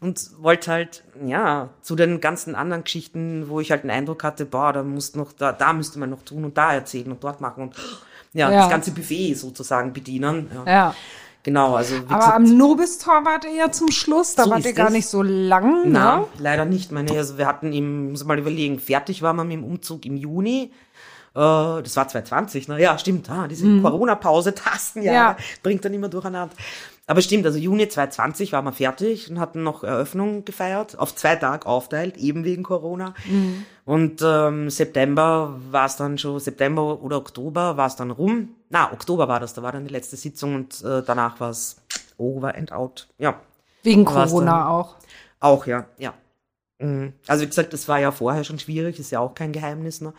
[0.00, 4.46] und wollte halt, ja, zu den ganzen anderen Geschichten, wo ich halt den Eindruck hatte,
[4.46, 7.40] boah, da muss noch, da, da müsste man noch tun und da erzählen und dort
[7.40, 7.76] machen und
[8.32, 8.58] ja, Ja.
[8.60, 10.50] das ganze Buffet sozusagen bedienen.
[10.54, 10.72] Ja.
[10.72, 10.94] Ja.
[11.42, 14.74] Genau, also Aber gesagt, am Nobistor wart ihr ja zum Schluss, da So wart ihr
[14.74, 14.92] gar es.
[14.92, 16.26] nicht so lang, ne?
[16.38, 16.92] leider nicht.
[16.92, 20.16] Meine, also wir hatten im, muss mal überlegen, fertig waren wir mit dem Umzug im
[20.18, 20.70] Juni.
[21.34, 22.80] Äh, das war 2020, ne?
[22.80, 23.30] Ja, stimmt.
[23.30, 25.38] Ah, diese Corona-Pause, Tastenjahre, Mhm.
[25.38, 25.44] Ja.
[25.62, 26.54] bringt dann immer durcheinander.
[27.06, 31.34] Aber stimmt, also Juni 2020 waren wir fertig und hatten noch Eröffnung gefeiert, auf zwei
[31.34, 33.14] Tage aufteilt, eben wegen Corona.
[33.28, 33.64] Mhm.
[33.84, 38.50] Und ähm, September war es dann schon, September oder Oktober war es dann rum.
[38.68, 41.76] Na, Oktober war das, da war dann die letzte Sitzung und äh, danach war es
[42.16, 43.08] over and out.
[43.18, 43.40] Ja.
[43.82, 44.94] Wegen Corona auch.
[45.40, 46.14] Auch, ja, ja.
[46.78, 47.14] Mhm.
[47.26, 50.00] Also wie gesagt, das war ja vorher schon schwierig, ist ja auch kein Geheimnis.
[50.00, 50.12] Ne?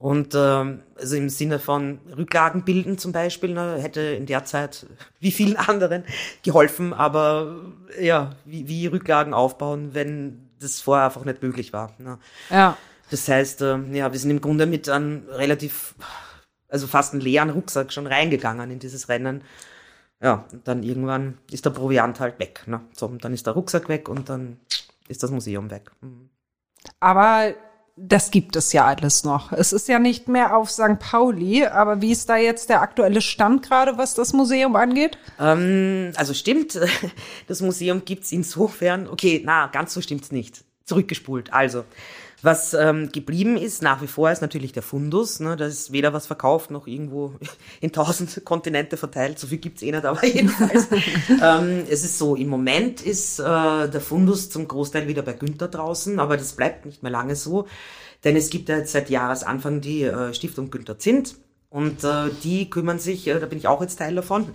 [0.00, 4.86] Und ähm, also im Sinne von Rücklagen bilden zum Beispiel, ne, hätte in der Zeit
[5.20, 6.04] wie vielen anderen
[6.42, 7.60] geholfen, aber
[7.98, 11.94] äh, ja, wie, wie Rücklagen aufbauen, wenn das vorher einfach nicht möglich war.
[11.98, 12.18] Ne?
[12.48, 12.78] Ja.
[13.10, 15.94] Das heißt, ähm, ja, wir sind im Grunde mit einem relativ,
[16.70, 19.42] also fast einen leeren Rucksack schon reingegangen in dieses Rennen.
[20.22, 22.62] Ja, und dann irgendwann ist der Proviant halt weg.
[22.66, 22.80] Ne?
[22.96, 24.60] So, und dann ist der Rucksack weg und dann
[25.08, 25.90] ist das Museum weg.
[26.00, 26.30] Mhm.
[27.00, 27.52] Aber
[28.02, 29.52] das gibt es ja alles noch.
[29.52, 30.98] Es ist ja nicht mehr auf St.
[30.98, 35.18] Pauli, aber wie ist da jetzt der aktuelle Stand gerade, was das Museum angeht?
[35.38, 36.78] Ähm, also stimmt,
[37.46, 40.64] das Museum gibt's insofern, okay, na, ganz so stimmt's nicht.
[40.84, 41.52] Zurückgespult.
[41.52, 41.84] Also,
[42.42, 45.40] was ähm, geblieben ist nach wie vor ist natürlich der Fundus.
[45.40, 45.56] Ne?
[45.56, 47.34] Da ist weder was verkauft noch irgendwo
[47.80, 49.38] in tausend Kontinente verteilt.
[49.38, 50.88] So viel gibt's eh nicht, aber jedenfalls.
[51.42, 55.68] ähm, es ist so, im Moment ist äh, der Fundus zum Großteil wieder bei Günther
[55.68, 57.66] draußen, aber das bleibt nicht mehr lange so.
[58.24, 61.36] Denn es gibt ja jetzt seit Jahresanfang die äh, Stiftung Günther Zint.
[61.70, 64.52] Und äh, die kümmern sich, äh, da bin ich auch jetzt Teil davon,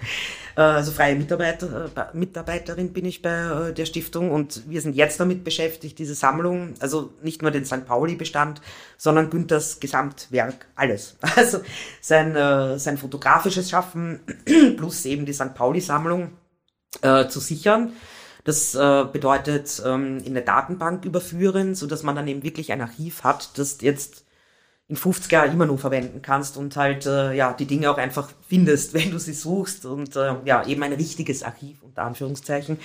[0.58, 4.82] äh, also freie Mitarbeiter, äh, bei- Mitarbeiterin bin ich bei äh, der Stiftung und wir
[4.82, 7.86] sind jetzt damit beschäftigt, diese Sammlung, also nicht nur den St.
[7.86, 8.60] Pauli-Bestand,
[8.97, 11.15] sondern Günthers Gesamtwerk, alles.
[11.38, 11.62] Also
[12.01, 14.19] sein, äh, sein fotografisches Schaffen
[14.75, 15.54] plus eben die St.
[15.56, 16.32] Pauli-Sammlung
[17.01, 17.93] äh, zu sichern.
[18.43, 22.82] Das äh, bedeutet ähm, in eine Datenbank überführen, so dass man dann eben wirklich ein
[22.82, 24.24] Archiv hat, das jetzt
[24.88, 28.30] in 50 Jahren immer nur verwenden kannst und halt äh, ja die Dinge auch einfach
[28.48, 32.80] findest, wenn du sie suchst und äh, ja eben ein richtiges Archiv unter Anführungszeichen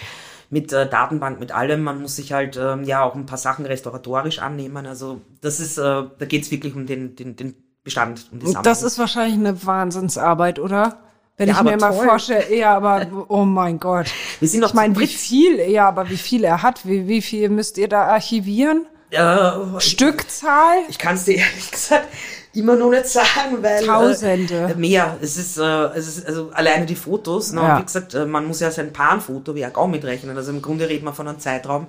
[0.48, 1.82] mit äh, Datenbank mit allem.
[1.82, 4.86] Man muss sich halt ähm, ja auch ein paar Sachen restauratorisch annehmen.
[4.86, 8.62] Also das ist äh, da geht's wirklich um den den den Bestand um die Sammlung.
[8.64, 10.98] Das ist wahrscheinlich eine Wahnsinnsarbeit, oder?
[11.36, 14.10] Wenn Ja, ich mir mal vorstelle, ja, aber oh mein Gott.
[14.40, 17.22] Wir sind noch ich meine, wie viel, ja, aber wie viel er hat, wie, wie
[17.22, 18.86] viel müsst ihr da archivieren?
[19.10, 20.78] Äh, Stückzahl?
[20.88, 22.08] Ich kann es dir ehrlich gesagt
[22.54, 24.70] immer noch nicht sagen, weil Tausende.
[24.70, 25.16] Äh, mehr.
[25.20, 25.62] Es ist, äh,
[25.94, 27.52] es ist also alleine die Fotos.
[27.52, 27.60] Ne?
[27.60, 27.78] Ja.
[27.78, 30.36] Wie gesagt, äh, man muss ja sein Panfotowerk auch mitrechnen.
[30.36, 31.88] Also im Grunde reden wir von einem Zeitraum.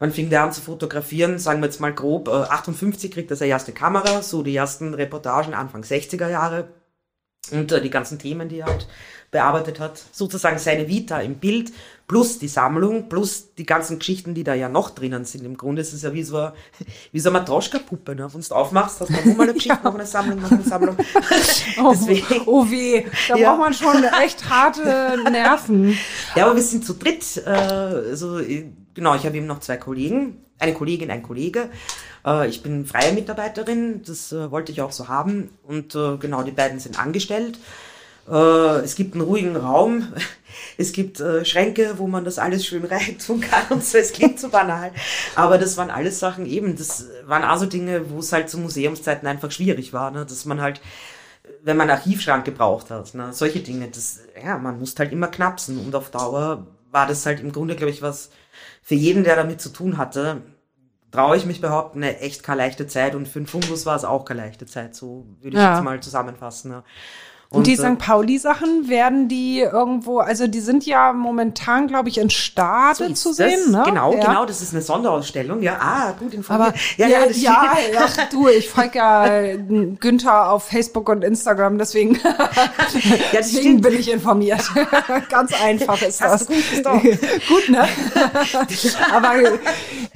[0.00, 3.36] Man fing da an zu fotografieren, sagen wir jetzt mal grob, äh, 58 kriegt er
[3.36, 6.68] seine erste Kamera, so die ersten Reportagen Anfang 60er Jahre
[7.52, 8.88] und äh, die ganzen Themen, die er halt
[9.34, 11.72] bearbeitet hat, sozusagen seine Vita im Bild,
[12.06, 15.44] plus die Sammlung, plus die ganzen Geschichten, die da ja noch drinnen sind.
[15.44, 16.52] Im Grunde ist es ja wie so, eine-
[17.12, 18.14] wie so eine Matroschka-Puppe.
[18.14, 18.28] Ne?
[18.32, 20.96] Wenn du aufmachst, hast du noch mal eine Geschichte, noch eine Sammlung, noch eine Sammlung.
[21.78, 21.94] Oh,
[22.46, 23.50] oh weh, da Ja.
[23.50, 25.98] braucht man schon echt harte Nerven.
[26.36, 27.42] ja, aber wir sind zu dritt.
[27.44, 31.68] Äh, also, äh, genau, ich habe eben noch zwei Kollegen, eine Kollegin, ein Kollege.
[32.24, 35.50] Äh, ich bin freie Mitarbeiterin, das äh, wollte ich auch so haben.
[35.64, 37.58] Und äh, genau, die beiden sind angestellt.
[38.30, 40.12] Äh, es gibt einen ruhigen Raum.
[40.76, 43.98] Es gibt äh, Schränke, wo man das alles schön reintun kann und so.
[43.98, 44.92] Es klingt so banal.
[45.34, 49.26] Aber das waren alles Sachen eben, das waren also Dinge, wo es halt zu Museumszeiten
[49.28, 50.24] einfach schwierig war, ne?
[50.24, 50.80] dass man halt
[51.62, 55.28] wenn man einen Archivschrank gebraucht hat, ne, solche Dinge, das, ja, man muss halt immer
[55.28, 58.30] knapsen und auf Dauer war das halt im Grunde, glaube ich, was
[58.82, 60.42] für jeden, der damit zu tun hatte,
[61.10, 64.04] traue ich mich behaupten, eine echt keine leichte Zeit und für den Fundus war es
[64.04, 65.74] auch keine leichte Zeit, so würde ich Ja.
[65.74, 66.70] jetzt mal zusammenfassen.
[66.70, 66.82] Ne.
[67.54, 67.98] Und, die St.
[67.98, 73.30] Pauli-Sachen werden die irgendwo, also die sind ja momentan, glaube ich, in Stade ist zu
[73.30, 73.36] das.
[73.36, 73.82] sehen, ne?
[73.84, 74.26] Genau, ja.
[74.26, 75.62] genau, das ist eine Sonderausstellung.
[75.62, 76.74] Ja, ah, gut Aber informiert.
[76.96, 77.98] ja, ja, das ja, stimmt.
[78.00, 82.50] ach, du, ich folge ja äh, Günther auf Facebook und Instagram, deswegen, ja,
[82.82, 84.62] das deswegen bin ich informiert.
[85.28, 86.32] Ganz einfach ist das.
[86.32, 86.54] Hast du
[87.48, 87.86] gut gut, ne?
[89.12, 89.34] Aber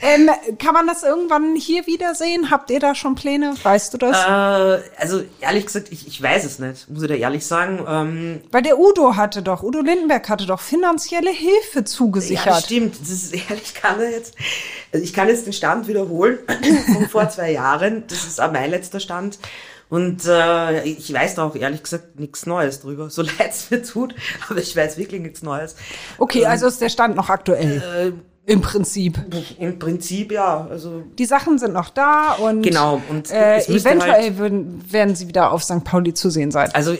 [0.00, 2.50] ähm, kann man das irgendwann hier wiedersehen?
[2.50, 3.54] Habt ihr da schon Pläne?
[3.62, 4.16] Weißt du das?
[4.16, 7.84] Äh, also ehrlich gesagt, ich, ich weiß es nicht, muss ich da ehrlich sagen.
[7.88, 12.64] Ähm, Weil der Udo hatte doch, Udo Lindenberg hatte doch finanzielle Hilfe Ja, das zugesichert.
[12.64, 13.00] stimmt.
[13.00, 14.34] Das ist ehrlich, ich kann da jetzt,
[14.92, 16.38] also ich kann jetzt den Stand wiederholen
[16.94, 18.04] von vor zwei Jahren.
[18.08, 19.38] Das ist auch mein letzter Stand.
[19.90, 23.82] Und äh, ich weiß da auch ehrlich gesagt nichts Neues drüber, so leid es mir
[23.82, 24.14] tut,
[24.48, 25.76] aber ich weiß wirklich nichts Neues.
[26.18, 28.12] Okay, also ist der Stand noch aktuell.
[28.46, 29.18] Äh, Im Prinzip.
[29.58, 34.36] Im Prinzip ja, also Die Sachen sind noch da und, Genau, und äh, eventuell halt-
[34.38, 35.84] würden, werden sie wieder auf St.
[35.84, 36.68] Pauli zu sehen sein.
[36.74, 36.94] Also,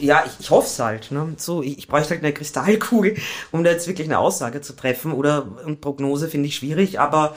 [0.00, 1.10] ja, ich, ich hoffe es halt.
[1.10, 1.34] Ne?
[1.36, 3.16] So, ich, ich bräuchte halt eine Kristallkugel,
[3.52, 5.12] um da jetzt wirklich eine Aussage zu treffen.
[5.12, 7.34] Oder und Prognose finde ich schwierig, aber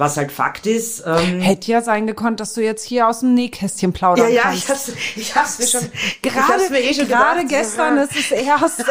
[0.00, 3.34] was halt Fakt ist, ähm, Hätte ja sein gekonnt, dass du jetzt hier aus dem
[3.34, 4.62] Nähkästchen ja, plaudern ja, kannst.
[4.64, 7.62] ich hab's, ich hab's mir schon, Gerade, mir eh schon gerade gedacht.
[7.62, 8.80] gestern ja, ist es erst.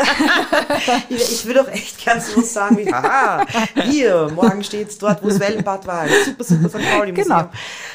[1.09, 3.43] ich, ich würde doch echt gern so sagen wie, haha,
[3.85, 6.05] hier, morgen steht's dort, wo das Wellenbad war.
[6.25, 6.89] Super, super St.
[6.91, 7.11] Pauli.
[7.13, 7.49] Genau.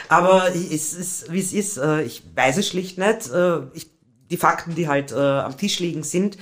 [0.09, 3.30] Aber es ist, wie es ist, äh, ich weiß es schlicht nicht.
[3.30, 3.93] Äh, Ich,
[4.30, 6.38] die Fakten, die halt äh, am Tisch liegen, sind,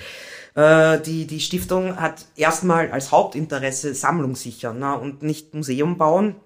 [0.55, 6.37] äh, die, die Stiftung hat erstmal als Hauptinteresse Sammlung sichern ne, und nicht Museum bauen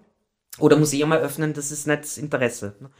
[0.59, 2.77] oder Museum eröffnen, das ist nicht das Interesse.
[2.81, 2.91] Ne.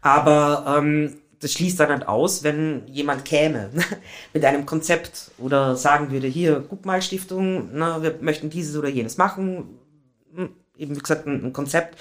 [0.00, 3.70] Aber ähm, das schließt dann halt aus, wenn jemand käme
[4.34, 8.88] mit einem Konzept oder sagen würde, hier, guck mal Stiftung, na, wir möchten dieses oder
[8.88, 9.78] jenes machen.
[10.34, 11.98] Hm, Eben wie gesagt, ein, ein Konzept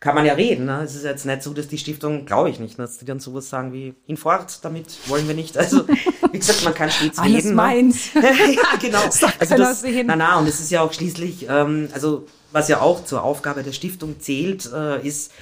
[0.00, 0.66] kann man ja reden.
[0.66, 0.82] Ne?
[0.84, 3.48] Es ist jetzt nicht so, dass die Stiftung, glaube ich nicht, dass die dann sowas
[3.48, 5.56] sagen wie, hinfort, damit wollen wir nicht.
[5.56, 7.48] Also, wie gesagt, man kann stets Alles reden.
[7.50, 7.54] ne?
[7.54, 8.10] meins.
[8.14, 9.00] ja, genau.
[9.10, 10.06] Sagt Also das, sehen.
[10.06, 13.62] na, na, und es ist ja auch schließlich, ähm, also was ja auch zur Aufgabe
[13.62, 15.32] der Stiftung zählt, äh, ist,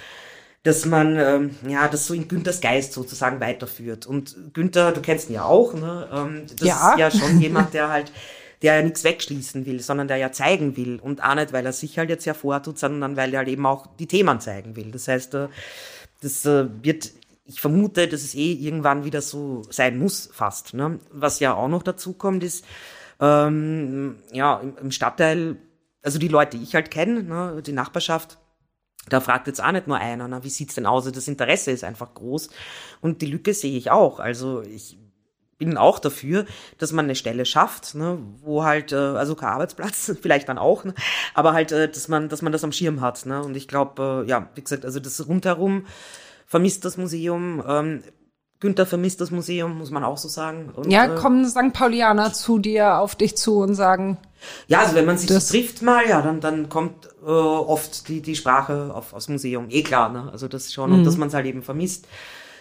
[0.63, 4.07] dass man ähm, ja das so in Günthers Geist sozusagen weiterführt.
[4.07, 6.09] Und Günther, du kennst ihn ja auch, ne?
[6.13, 6.93] Ähm, das Ja.
[6.93, 8.11] ist ja schon jemand, der halt
[8.65, 10.99] der ja nichts wegschließen will, sondern der ja zeigen will.
[10.99, 13.87] Und auch nicht, weil er sich halt jetzt hervortut, sondern weil er halt eben auch
[13.99, 14.91] die Themen zeigen will.
[14.91, 15.49] Das heißt, äh,
[16.23, 17.13] das äh, wird,
[17.45, 20.73] ich vermute, dass es eh irgendwann wieder so sein muss, fast.
[20.73, 20.99] Ne?
[21.13, 22.65] Was ja auch noch dazu kommt, ist,
[23.21, 25.57] ähm, ja, im, Stadtteil,
[26.03, 28.39] also die Leute, die ich halt kenne, ne, die Nachbarschaft,
[29.11, 31.11] da fragt jetzt auch nicht nur einer, na, wie sieht's denn aus?
[31.13, 32.49] Das Interesse ist einfach groß.
[33.03, 34.19] Und die Lücke sehe ich auch.
[34.19, 34.99] Also ich
[35.59, 36.45] bin auch dafür,
[36.79, 40.85] dass man eine Stelle schafft, ne, wo halt, äh, also kein Arbeitsplatz, vielleicht dann auch,
[40.85, 40.95] ne,
[41.35, 43.25] aber halt, äh, dass man, dass man das am Schirm hat.
[43.27, 43.43] Ne?
[43.43, 45.87] Und ich glaube, äh, ja, wie gesagt, also das rundherum
[46.47, 47.63] vermisst das Museum.
[47.67, 48.03] Ähm,
[48.61, 50.71] Günther vermisst das Museum, muss man auch so sagen.
[50.75, 51.73] Und, Ja, äh, kommen St.
[51.75, 54.17] Paulianer zu dir, auf dich zu und sagen,
[54.69, 58.23] Ja, also wenn man sich Das- trifft mal, ja, dann, dann kommt äh, oft die,
[58.23, 59.67] die Sprache auf, aufs Museum.
[59.71, 60.29] Eh klar, ne?
[60.33, 60.93] Also das schon.
[60.93, 62.07] Und dass man es halt eben vermisst,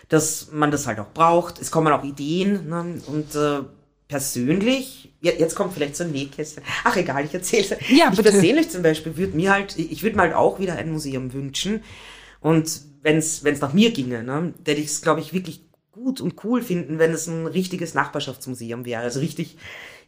[0.10, 1.60] dass man das halt auch braucht.
[1.60, 2.70] Es kommen auch Ideen.
[2.70, 3.02] Ne?
[3.08, 3.62] Und äh,
[4.08, 6.64] persönlich, ja, jetzt kommt vielleicht so ein Nähkästchen.
[6.84, 8.32] Ach egal, ich erzähle Ja, Ich bitte.
[8.32, 11.82] persönlich zum Beispiel würde mir halt, ich würde mir halt auch wieder ein Museum wünschen.
[12.42, 15.62] Und wenn es nach mir ginge, ne, hätte ich es, glaube ich, wirklich
[15.92, 19.02] gut und cool finden, wenn es ein richtiges Nachbarschaftsmuseum wäre.
[19.02, 19.58] Also richtig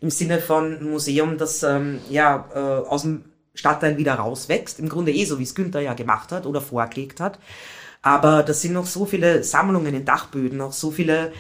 [0.02, 4.80] im Sinne von ein Museum, das ähm, ja äh, aus dem Stadtteil wieder rauswächst.
[4.80, 7.40] Im Grunde eh so, wie es Günther ja gemacht hat oder vorgelegt hat.
[8.06, 11.34] Aber das sind noch so viele Sammlungen in Dachböden, auch so viele,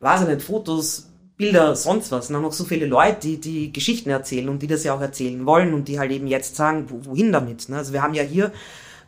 [0.00, 2.28] weiß ich nicht, Fotos, Bilder, sonst was.
[2.28, 5.00] Und auch noch so viele Leute, die, die Geschichten erzählen und die das ja auch
[5.00, 7.70] erzählen wollen und die halt eben jetzt sagen, wo, wohin damit.
[7.70, 7.78] Ne?
[7.78, 8.52] Also wir haben ja hier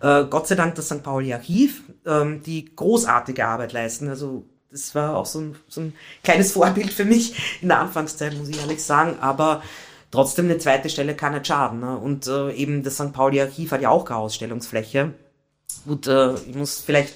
[0.00, 1.02] äh, Gott sei Dank das St.
[1.02, 4.08] Pauli Archiv, ähm, die großartige Arbeit leisten.
[4.08, 5.92] Also das war auch so ein, so ein
[6.24, 9.18] kleines Vorbild für mich in der Anfangszeit, muss ich ehrlich sagen.
[9.20, 9.62] Aber
[10.10, 11.80] trotzdem eine zweite Stelle kann nicht schaden.
[11.80, 11.98] Ne?
[11.98, 13.12] Und äh, eben das St.
[13.12, 15.12] Pauli Archiv hat ja auch keine Ausstellungsfläche.
[15.86, 17.14] Gut, äh, ich muss vielleicht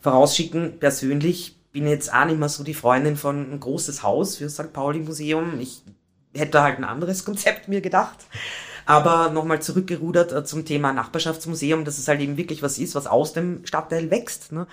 [0.00, 4.48] vorausschicken, persönlich bin jetzt auch nicht mehr so die Freundin von ein großes Haus für
[4.48, 4.72] St.
[4.72, 5.60] Pauli Museum.
[5.60, 5.82] Ich
[6.34, 8.18] hätte halt ein anderes Konzept mir gedacht.
[8.86, 13.06] Aber nochmal zurückgerudert äh, zum Thema Nachbarschaftsmuseum, dass es halt eben wirklich was ist, was
[13.06, 14.50] aus dem Stadtteil wächst.
[14.52, 14.66] Ne?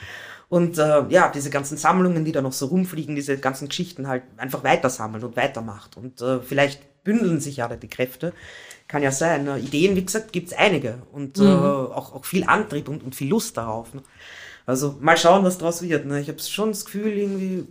[0.50, 4.24] Und äh, ja, diese ganzen Sammlungen, die da noch so rumfliegen, diese ganzen Geschichten halt
[4.38, 5.98] einfach weitersammelt und weitermacht.
[5.98, 8.34] Und äh, vielleicht bündeln sich ja da die Kräfte.
[8.88, 9.44] Kann ja sein.
[9.44, 9.60] Ne?
[9.60, 11.00] Ideen, wie gesagt, gibt's einige.
[11.12, 13.94] Und äh, auch, auch viel Antrieb und, und viel Lust darauf.
[13.94, 14.02] Ne?
[14.66, 16.06] Also mal schauen, was draus wird.
[16.06, 16.22] Ne?
[16.22, 17.68] Ich habe schon das Gefühl, irgendwie,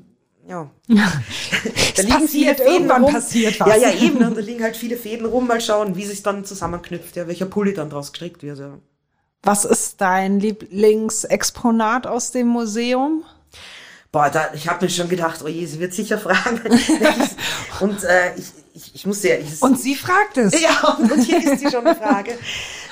[0.46, 0.70] ja.
[0.88, 3.12] da passiert, irgendwann rum.
[3.12, 3.68] passiert was.
[3.68, 4.18] Ja, ja, eben.
[4.18, 5.46] Und da liegen halt viele Fäden rum.
[5.46, 8.58] Mal schauen, wie sich dann zusammenknüpft, ja, welcher Pulli dann draus gestrickt wird.
[8.58, 8.78] Ja.
[9.42, 13.24] was ist dein Lieblingsexponat aus dem Museum?
[14.12, 16.60] Boah, da, ich habe mir schon gedacht, oh je, sie wird sicher fragen.
[17.80, 19.36] und äh, ich, ich, ich muss ja...
[19.36, 20.60] Ich, Und sie fragt es.
[20.60, 22.38] ja, und hier ist sie schon eine Frage.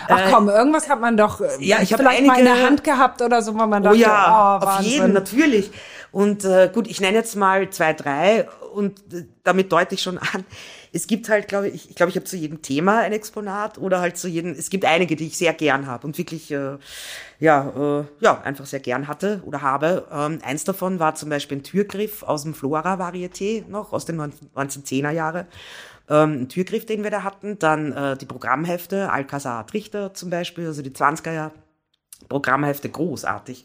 [0.08, 2.84] Ach komm, irgendwas hat man doch äh, ja, ich vielleicht mal in der einige- Hand
[2.84, 5.70] gehabt oder so, wo man Oh dachte, ja, oh, auf jeden, natürlich.
[6.12, 10.18] Und äh, gut, ich nenne jetzt mal zwei, drei und äh, damit deute ich schon
[10.18, 10.44] an,
[10.92, 13.98] es gibt halt, glaube ich, ich glaube, ich habe zu jedem Thema ein Exponat oder
[14.00, 16.76] halt zu jedem, es gibt einige, die ich sehr gern habe und wirklich, äh,
[17.40, 20.06] ja, äh, ja, einfach sehr gern hatte oder habe.
[20.12, 25.10] Ähm, eins davon war zum Beispiel ein Türgriff aus dem Flora-Varieté noch, aus den 1910er
[25.10, 25.46] Jahre.
[26.10, 27.58] Ähm, ein Türgriff, den wir da hatten.
[27.58, 31.52] Dann äh, die Programmhefte, Alcazar Trichter zum Beispiel, also die 20er Jahre.
[32.28, 33.64] Programmhefte großartig.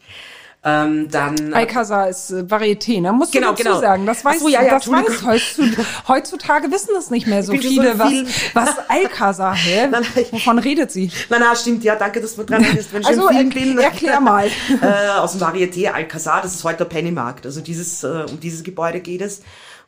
[0.62, 3.14] Ähm, dann Alcazar ist äh, Varieté, ne?
[3.14, 3.80] Musst Genau, du dazu genau.
[3.80, 4.04] sagen.
[4.04, 7.92] Das weiß, so, ja, ja, das weiß heutzutage, heutzutage wissen es nicht mehr so viele,
[7.94, 8.12] so was,
[8.52, 9.86] was Alcazar, hä?
[9.90, 11.10] Nein, ich- Wovon redet sie?
[11.30, 12.92] Na, na, stimmt, ja, danke, dass du dran bist.
[12.92, 13.78] Wenn ich Also, er- bin.
[13.78, 14.48] erklär mal.
[14.82, 17.46] äh, aus dem Varieté Alcazar, das ist heute der Pennymarkt.
[17.46, 19.40] Also dieses, äh, um dieses Gebäude geht es.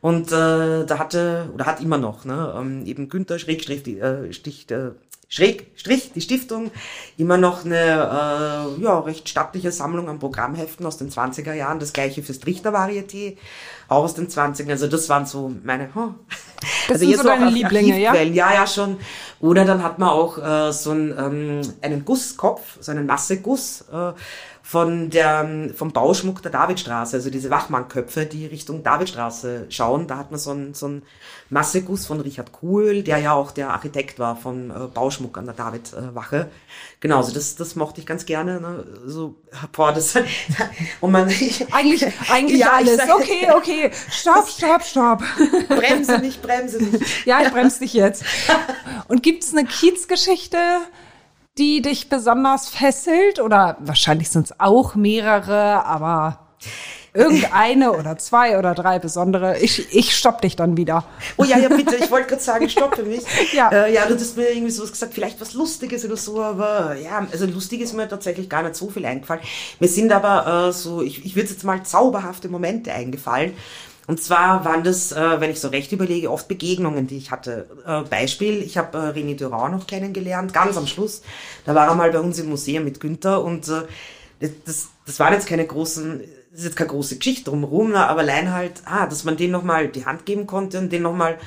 [0.03, 4.33] Und äh, da hatte, oder hat immer noch, ne, ähm, eben Günther Schrägstrich, die, äh,
[4.33, 4.89] Stich, äh,
[5.29, 6.71] Schrägstrich, die Stiftung,
[7.17, 11.79] immer noch eine äh, ja, recht stattliche Sammlung an Programmheften aus den 20er Jahren.
[11.79, 13.37] Das gleiche fürs Trichter-Varieté,
[13.87, 14.71] auch aus den 20ern.
[14.71, 15.95] Also das waren so meine...
[15.95, 16.15] Huh.
[16.89, 18.13] Das sind jetzt so deine Lieblinge, ja?
[18.13, 18.97] Ja, ja, schon.
[19.39, 24.11] Oder dann hat man auch äh, so einen, ähm, einen Gusskopf, so einen Masseguss äh,
[24.65, 30.07] von der, vom Bauschmuck der Davidstraße, also diese Wachmannköpfe, die Richtung Davidstraße schauen.
[30.07, 31.01] Da hat man so einen, so einen
[31.49, 35.53] Masseguss von Richard Kuhl, der ja auch der Architekt war vom äh, Bauschmuck an der
[35.53, 36.49] Davidwache.
[37.01, 38.61] Genau, also das, das mochte ich ganz gerne.
[38.61, 38.85] Ne?
[39.05, 39.35] So,
[39.73, 40.15] boah, das,
[41.01, 41.27] und man,
[41.71, 42.97] Eigentlich, eigentlich Ja, ich alles.
[42.97, 43.91] sag- Okay, okay.
[44.09, 45.21] Stopp, stopp, stopp.
[45.67, 47.03] bremse nicht, bremse nicht.
[47.25, 48.23] Ja, ich bremse dich jetzt.
[49.09, 50.57] Und gibt's eine Kiezgeschichte,
[51.57, 53.39] die dich besonders fesselt?
[53.39, 56.39] Oder wahrscheinlich sind es auch mehrere, aber
[57.13, 59.59] irgendeine oder zwei oder drei besondere.
[59.59, 61.05] Ich, ich stopp dich dann wieder.
[61.37, 63.23] Oh ja, ja, bitte, ich wollte gerade sagen, stoppe mich.
[63.53, 63.69] Ja.
[63.69, 67.27] Äh, ja, du hast mir irgendwie sowas gesagt, vielleicht was Lustiges oder so, aber ja,
[67.31, 69.41] also lustig ist mir tatsächlich gar nicht so viel eingefallen.
[69.79, 73.53] Mir sind aber äh, so, ich, ich würde jetzt mal zauberhafte Momente eingefallen.
[74.05, 77.67] Und zwar waren das, äh, wenn ich so recht überlege, oft Begegnungen, die ich hatte.
[77.85, 81.21] Äh, Beispiel, ich habe äh, René Durand noch kennengelernt, ganz am Schluss.
[81.65, 83.83] Da war er mal bei uns im Museum mit Günther und äh,
[84.65, 86.19] das, das, waren jetzt keine großen,
[86.51, 89.51] das ist jetzt keine große Geschichte drumherum, ne, aber allein halt, ah, dass man den
[89.51, 91.37] nochmal die Hand geben konnte und den nochmal,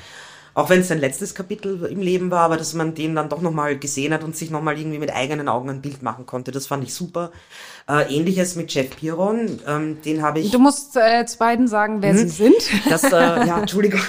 [0.57, 3.41] auch wenn es sein letztes Kapitel im Leben war, aber dass man den dann doch
[3.41, 6.65] nochmal gesehen hat und sich nochmal irgendwie mit eigenen Augen ein Bild machen konnte, das
[6.65, 7.29] fand ich super.
[7.87, 10.49] Äh, Ähnliches mit Jeff Piron, ähm, den habe ich...
[10.49, 12.55] Du musst äh, zu beiden sagen, wer sie sind.
[12.89, 13.11] Das, äh,
[13.45, 14.01] ja, Entschuldigung.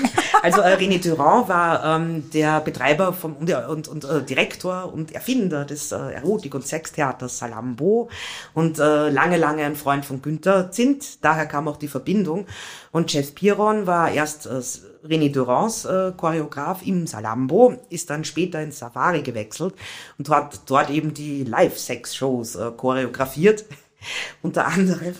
[0.42, 5.12] Also äh, René Durand war ähm, der Betreiber vom, und, und, und äh, Direktor und
[5.12, 8.08] Erfinder des äh, Erotik- und Sextheaters Salambo
[8.54, 11.22] und äh, lange, lange ein Freund von Günther Zint.
[11.22, 12.46] Daher kam auch die Verbindung.
[12.90, 14.62] Und Jeff Piron war erst äh,
[15.06, 16.37] René Durands äh, Choreograf
[16.84, 19.74] im Salambo, ist dann später ins Safari gewechselt
[20.18, 23.64] und hat dort eben die Live-Sex-Shows äh, choreografiert.
[24.42, 25.14] Unter anderem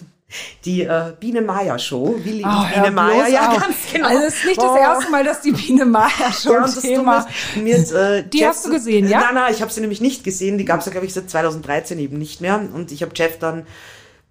[0.67, 3.61] die äh, Biene Meier Show, Willi Oh, Biene Meier, ja auf.
[3.63, 4.09] ganz genau.
[4.09, 4.77] Also es ist nicht das Oh.
[4.77, 6.11] erste Mal, dass die Biene Meier
[6.43, 7.27] schon Ja, Thema.
[7.65, 9.21] Jetzt, äh, Die Jeff hast du gesehen, ja?
[9.21, 10.59] Nein, nein, ich habe sie nämlich nicht gesehen.
[10.59, 12.61] Die gab es ja, glaube ich, seit 2013 eben nicht mehr.
[12.75, 13.67] Und ich habe Jeff dann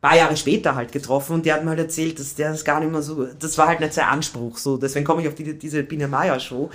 [0.01, 2.79] paar Jahre später halt getroffen und der hat mir halt erzählt, dass der das gar
[2.79, 4.77] nicht mehr so, das war halt nicht sein Anspruch so.
[4.77, 6.69] Deswegen komme ich auf die, diese Biene Meier Show,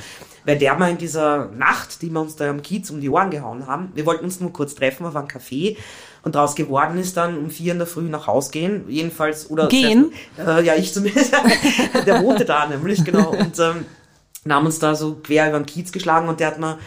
[0.44, 3.30] weil der mal in dieser Nacht, die wir uns da am Kiez um die Ohren
[3.30, 5.76] gehauen haben, wir wollten uns nur kurz treffen auf einem Café
[6.24, 9.68] und daraus geworden ist dann um vier in der Früh nach Haus gehen, jedenfalls, oder...
[9.68, 10.12] Gehen?
[10.38, 11.32] Äh, ja, ich zumindest.
[12.06, 13.30] der wohnte da nämlich, genau.
[13.30, 13.86] Und ähm,
[14.48, 16.78] haben uns da so quer über den Kiez geschlagen und der hat mir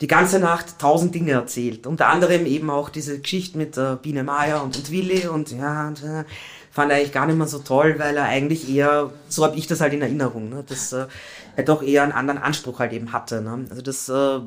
[0.00, 1.86] die ganze Nacht tausend Dinge erzählt.
[1.86, 5.88] Unter anderem eben auch diese Geschichte mit äh, Biene Meier und, und Willi und ja,
[5.88, 6.24] und, äh,
[6.70, 9.66] fand er eigentlich gar nicht mehr so toll, weil er eigentlich eher, so habe ich
[9.66, 11.06] das halt in Erinnerung, ne, dass äh,
[11.56, 13.42] er doch eher einen anderen Anspruch halt eben hatte.
[13.42, 13.66] Ne?
[13.70, 14.40] Also das äh,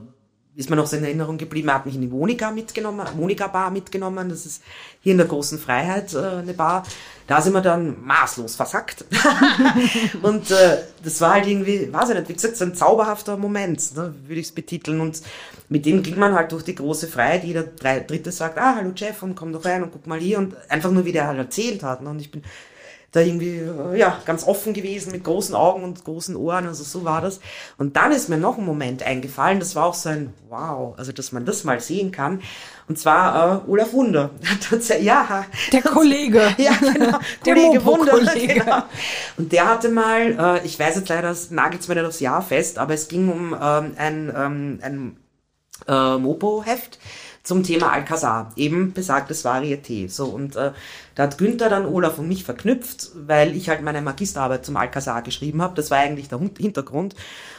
[0.56, 1.70] ist mir noch so in Erinnerung geblieben.
[1.70, 4.28] Er hat mich in die Monika mitgenommen, Monika Bar mitgenommen.
[4.28, 4.62] Das ist
[5.00, 6.84] hier in der großen Freiheit äh, eine Bar.
[7.26, 9.06] Da sind wir dann maßlos versackt.
[10.22, 13.96] und äh, das war halt irgendwie, weiß ich nicht, wie gesagt, so ein zauberhafter Moment,
[13.96, 15.00] ne, würde ich es betiteln.
[15.00, 15.22] Und
[15.70, 17.46] mit dem ging man halt durch die große Freiheit.
[17.46, 20.38] Jeder Dritte sagt, ah, hallo Jeff, und komm doch rein und guck mal hier.
[20.38, 22.02] Und einfach nur, wie der halt erzählt hat.
[22.02, 22.10] Ne?
[22.10, 22.44] Und ich bin
[23.12, 23.62] da irgendwie,
[23.96, 27.42] ja, ganz offen gewesen, mit großen Augen und großen Ohren, also so war das.
[27.78, 31.12] Und dann ist mir noch ein Moment eingefallen, das war auch so ein Wow, also
[31.12, 32.42] dass man das mal sehen kann.
[32.88, 34.32] Und zwar äh, Olaf Wunder.
[35.02, 36.56] ja, Der Kollege.
[36.58, 37.20] ja, genau.
[37.46, 38.20] Der Kollege Wunder.
[38.36, 38.84] Genau.
[39.38, 42.42] Und der hatte mal, äh, ich weiß jetzt leider, das nagelt mir nicht aufs Jahr
[42.42, 45.18] fest, aber es ging um ähm, ein, ähm, ein
[45.88, 47.00] äh, Mopo-Heft
[47.44, 50.10] zum Thema Alcazar, eben besagtes Varieté.
[50.10, 50.72] So, und äh,
[51.16, 55.22] da hat Günther dann Olaf und mich verknüpft, weil ich halt meine Magisterarbeit zum Alcazar
[55.22, 55.76] geschrieben habe.
[55.76, 57.16] Das war eigentlich der Hintergrund.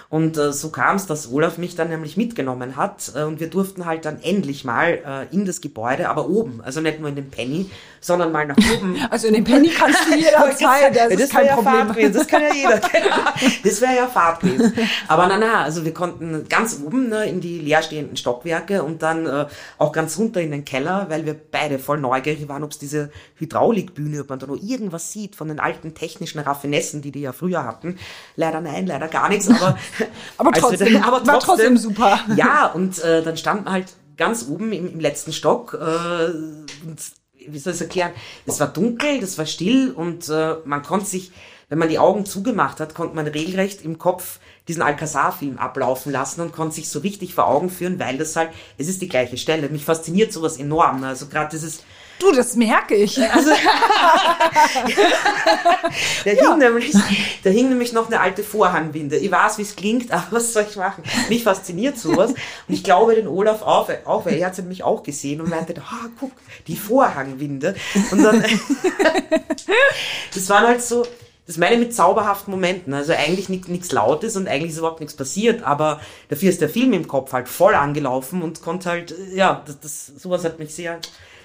[0.09, 3.49] Und äh, so kam es, dass Olaf mich dann nämlich mitgenommen hat äh, und wir
[3.49, 7.17] durften halt dann endlich mal äh, in das Gebäude, aber oben, also nicht nur in
[7.17, 7.71] den Penny,
[8.03, 8.97] sondern mal nach oben.
[9.11, 12.13] Also in den Penny kannst du jederzeit, das, das ist kein ja Problem.
[12.13, 12.81] Das kann ja jeder.
[13.65, 14.73] Das wäre ja Fahrt gewesen.
[15.09, 19.27] Aber na na, also wir konnten ganz oben ne, in die leerstehenden Stockwerke und dann
[19.27, 19.47] äh,
[19.79, 23.11] auch ganz runter in den Keller, weil wir beide voll neugierig waren, ob es diese
[23.37, 27.33] Hydraulikbühne, ob man da noch irgendwas sieht von den alten technischen Raffinessen, die die ja
[27.33, 27.99] früher hatten.
[28.37, 29.79] Leider nein, leider gar nichts, aber
[30.39, 32.19] Aber trotzdem, dann- aber war trotzdem super.
[32.37, 36.27] Ja, und äh, dann standen halt ganz oben im, im letzten Stock äh,
[36.87, 36.99] und
[37.49, 38.13] wie soll ich es erklären?
[38.47, 41.33] Es war dunkel, das war still und äh, man konnte sich,
[41.69, 44.39] wenn man die Augen zugemacht hat, konnte man regelrecht im Kopf
[44.69, 48.51] diesen Alcazar-Film ablaufen lassen und konnte sich so richtig vor Augen führen, weil das halt,
[48.79, 49.69] es ist die gleiche Stelle.
[49.69, 51.03] Mich fasziniert sowas enorm.
[51.05, 51.83] Also gerade dieses
[52.23, 53.21] Du, das merke ich.
[53.21, 53.51] Also,
[56.25, 56.95] da, hing nämlich,
[57.43, 59.17] da hing nämlich noch eine alte Vorhangwinde.
[59.17, 61.03] Ich weiß, wie es klingt, aber was soll ich machen?
[61.29, 62.31] Mich fasziniert sowas.
[62.31, 65.51] Und ich glaube den Olaf auch, auch weil er hat es nämlich auch gesehen und
[65.51, 66.31] meinte, ah, guck,
[66.69, 67.75] die Vorhangwinde.
[68.13, 68.41] Und dann,
[70.35, 71.05] das waren halt so,
[71.49, 72.95] das meine ich mit zauberhaften Momenten.
[72.95, 76.93] Also eigentlich nichts Lautes und eigentlich ist überhaupt nichts passiert, aber dafür ist der Film
[76.93, 81.01] im Kopf halt voll angelaufen und konnte halt, ja, das, das sowas hat mich sehr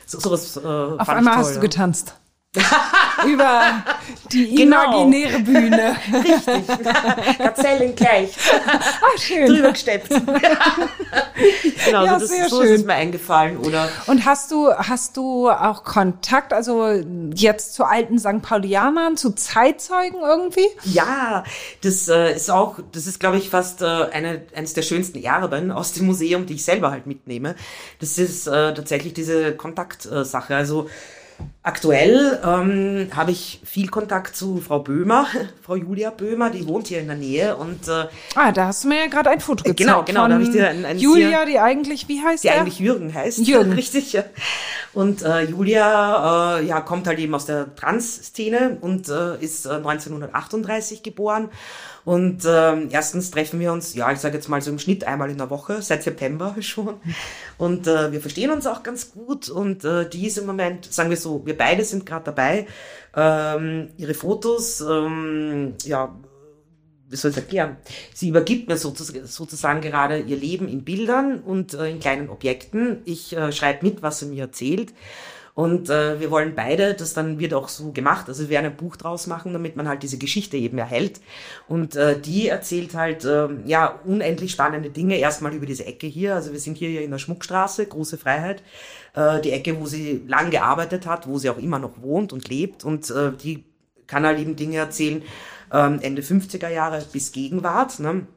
[0.08, 2.16] so, sowas, äh, Auf einmal hast du getanzt.
[3.28, 3.84] über
[4.32, 5.04] die genau.
[5.06, 5.96] imaginäre Bühne.
[6.14, 7.38] Richtig.
[7.38, 8.32] Gazellen gleich.
[8.66, 9.48] Ah, schön.
[9.48, 10.10] Drüber gesteppt.
[11.86, 13.90] genau, ja, so, das, so ist es mir eingefallen, oder?
[14.08, 16.90] Und hast du, hast du auch Kontakt, also
[17.34, 18.42] jetzt zu alten St.
[18.42, 20.68] Paulianern, zu Zeitzeugen irgendwie?
[20.86, 21.44] Ja,
[21.84, 25.72] das äh, ist auch, das ist, glaube ich, fast äh, eine, eines der schönsten Erben
[25.72, 27.56] aus dem Museum, die ich selber halt mitnehme.
[28.00, 30.56] Das ist äh, tatsächlich diese Kontaktsache.
[30.56, 30.88] also
[31.64, 35.28] Aktuell ähm, habe ich viel Kontakt zu Frau Böhmer,
[35.62, 38.88] Frau Julia Böhmer, die wohnt hier in der Nähe und äh, ah, da hast du
[38.88, 39.80] mir ja gerade ein Foto gezeigt.
[39.80, 42.62] Genau, genau, da habe ich dir ein, ein Julia, die eigentlich wie heißt die der?
[42.62, 44.14] eigentlich Jürgen heißt, Jürgen, richtig.
[44.14, 44.24] Ja.
[44.94, 49.72] Und äh, Julia, äh, ja, kommt halt eben aus der Trans-Szene und äh, ist äh,
[49.72, 51.50] 1938 geboren
[52.08, 55.30] und ähm, erstens treffen wir uns, ja, ich sage jetzt mal so im Schnitt einmal
[55.30, 57.02] in der Woche, seit September schon.
[57.58, 59.50] Und äh, wir verstehen uns auch ganz gut.
[59.50, 62.66] Und äh, die ist im Moment, sagen wir so, wir beide sind gerade dabei,
[63.14, 66.16] ähm, ihre Fotos, ähm, ja,
[67.10, 67.76] wie soll ich erklären?
[68.14, 73.02] Sie übergibt mir sozusagen, gerade ihr Leben in Bildern und äh, in kleinen Objekten.
[73.04, 74.94] Ich äh, schreibe mit, was sie mir erzählt.
[75.58, 78.78] Und äh, wir wollen beide, das dann wird auch so gemacht, also wir werden ein
[78.78, 81.20] Buch draus machen, damit man halt diese Geschichte eben erhält.
[81.68, 85.18] Und äh, die erzählt halt äh, ja unendlich spannende Dinge.
[85.18, 88.62] Erstmal über diese Ecke hier, also wir sind hier in der Schmuckstraße, große Freiheit,
[89.16, 92.50] äh, die Ecke, wo sie lang gearbeitet hat, wo sie auch immer noch wohnt und
[92.50, 92.86] lebt.
[92.86, 93.64] Und äh, die
[94.06, 95.24] kann halt eben Dinge erzählen,
[95.74, 98.00] äh, Ende 50er Jahre bis Gegenwart.
[98.00, 98.28] Ne?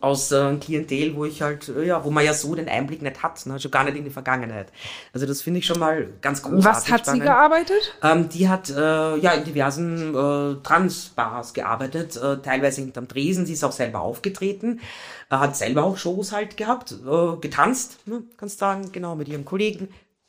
[0.00, 3.22] Aus äh, Klientel, wo ich halt, äh, ja, wo man ja so den Einblick nicht
[3.22, 3.58] hat, ne?
[3.58, 4.72] schon gar nicht in die Vergangenheit.
[5.12, 6.64] Also das finde ich schon mal ganz großartig.
[6.64, 7.22] Was hat spannend.
[7.22, 7.94] sie gearbeitet?
[8.02, 13.54] Ähm, die hat äh, ja in diversen äh, Transbars gearbeitet, äh, teilweise hinterm Tresen, sie
[13.54, 14.80] ist auch selber aufgetreten,
[15.28, 18.22] äh, hat selber auch Shows halt gehabt, äh, getanzt, ne?
[18.36, 19.88] kannst sagen, genau, mit ihren Kollegen,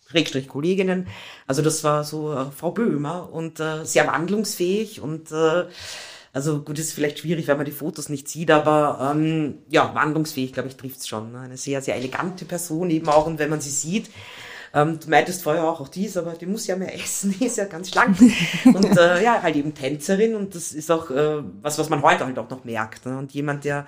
[0.10, 1.08] Schrägstrich Kolleginnen.
[1.46, 5.66] Also das war so äh, Frau Böhmer und äh, sehr wandlungsfähig und äh,
[6.34, 10.54] also gut, ist vielleicht schwierig, wenn man die Fotos nicht sieht, aber ähm, ja, wandlungsfähig,
[10.54, 11.34] glaube ich, trifft's schon.
[11.34, 11.40] Ne?
[11.40, 14.10] Eine sehr, sehr elegante Person eben auch und wenn man sie sieht,
[14.74, 17.58] ähm, du meintest vorher auch, auch dies, aber die muss ja mehr essen, die ist
[17.58, 18.18] ja ganz schlank.
[18.66, 22.26] und äh, ja, halt eben Tänzerin und das ist auch äh, was, was man heute
[22.26, 23.06] halt auch noch merkt.
[23.06, 23.18] Ne?
[23.18, 23.86] Und jemand, der,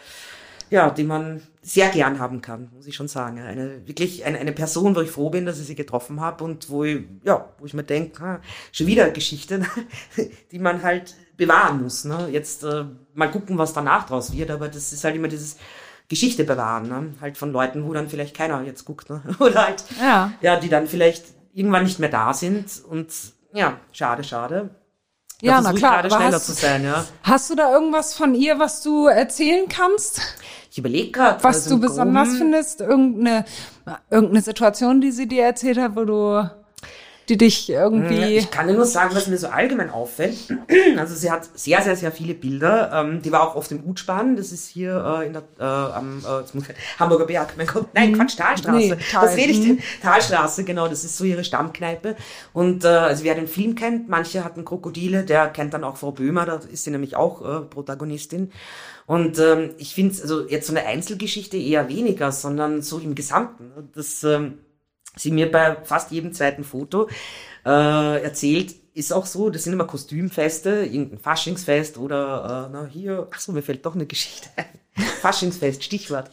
[0.70, 3.40] ja, den man sehr gern haben kann, muss ich schon sagen.
[3.40, 6.70] Eine wirklich eine, eine Person, wo ich froh bin, dass ich sie getroffen habe und
[6.70, 8.42] wo ich, ja, wo ich mir denke, ah,
[8.74, 9.62] schon wieder Geschichte,
[10.52, 12.06] die man halt bewahren muss.
[12.06, 12.30] Ne?
[12.32, 15.58] Jetzt äh, mal gucken, was danach draus wird, aber das ist halt immer dieses
[16.10, 17.14] Geschichte bewahren, ne?
[17.22, 19.22] halt von Leuten, wo dann vielleicht keiner jetzt guckt, ne?
[19.40, 20.34] oder halt, ja.
[20.42, 23.08] ja, die dann vielleicht irgendwann nicht mehr da sind und
[23.54, 24.70] ja, schade, schade.
[25.42, 26.02] Ja, na klar.
[26.02, 27.04] Gerade schneller hast, zu sein, ja.
[27.22, 30.22] Hast du da irgendwas von ihr, was du erzählen kannst?
[30.72, 31.44] Ich überlege gerade.
[31.44, 32.80] Was also du besonders findest?
[32.80, 33.44] Irgendeine,
[34.10, 36.50] irgendeine Situation, die sie dir erzählt hat, wo du
[37.30, 38.38] die dich irgendwie.
[38.38, 40.38] Ich kann dir nur sagen, was mir so allgemein auffällt.
[40.98, 42.92] Also sie hat sehr, sehr, sehr viele Bilder.
[42.94, 44.36] Ähm, die war auch auf dem Utspan.
[44.36, 47.54] Das ist hier äh, in der äh, am äh, Hamburger Berg.
[47.58, 48.16] Mein Gott, nein, mhm.
[48.16, 48.78] Quatsch, Talstraße.
[48.78, 49.26] Nee, Tal.
[49.26, 49.80] Was rede ich denn?
[50.02, 50.88] Talstraße, genau.
[50.88, 52.16] Das ist so ihre Stammkneipe.
[52.54, 55.24] Und äh, also wer den Film kennt, manche hatten Krokodile.
[55.24, 56.46] Der kennt dann auch Frau Böhmer.
[56.46, 58.52] Da ist sie nämlich auch äh, Protagonistin.
[59.06, 63.72] Und ähm, ich finde also jetzt so eine Einzelgeschichte eher weniger, sondern so im Gesamten.
[63.94, 64.60] Das ähm,
[65.16, 67.10] sie mir bei fast jedem zweiten Foto
[67.66, 73.28] äh, erzählt, ist auch so, das sind immer Kostümfeste, irgendein Faschingsfest oder äh, na hier,
[73.32, 74.66] ach so, mir fällt doch eine Geschichte ein.
[75.22, 76.30] Faschingsfest, Stichwort.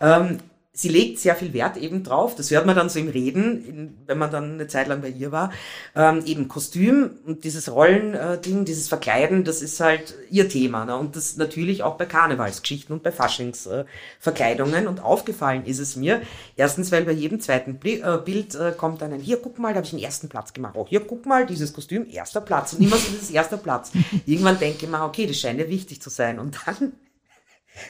[0.00, 0.38] Ähm,
[0.74, 4.16] sie legt sehr viel Wert eben drauf, das hört man dann so im Reden, wenn
[4.16, 5.52] man dann eine Zeit lang bei ihr war,
[5.94, 10.86] ähm, eben Kostüm und dieses Rollending, dieses Verkleiden, das ist halt ihr Thema.
[10.86, 10.96] Ne?
[10.96, 14.84] Und das natürlich auch bei Karnevalsgeschichten und bei Faschingsverkleidungen.
[14.84, 16.22] Äh, und aufgefallen ist es mir,
[16.56, 19.74] erstens, weil bei jedem zweiten Bli äh, Bild äh, kommt dann ein, hier, guck mal,
[19.74, 20.74] da habe ich einen ersten Platz gemacht.
[20.76, 22.72] Oh, hier, guck mal, dieses Kostüm, erster Platz.
[22.72, 23.92] Und immer so dieses erster Platz.
[24.26, 26.38] Irgendwann denke ich mir, okay, das scheint ja wichtig zu sein.
[26.38, 26.92] Und dann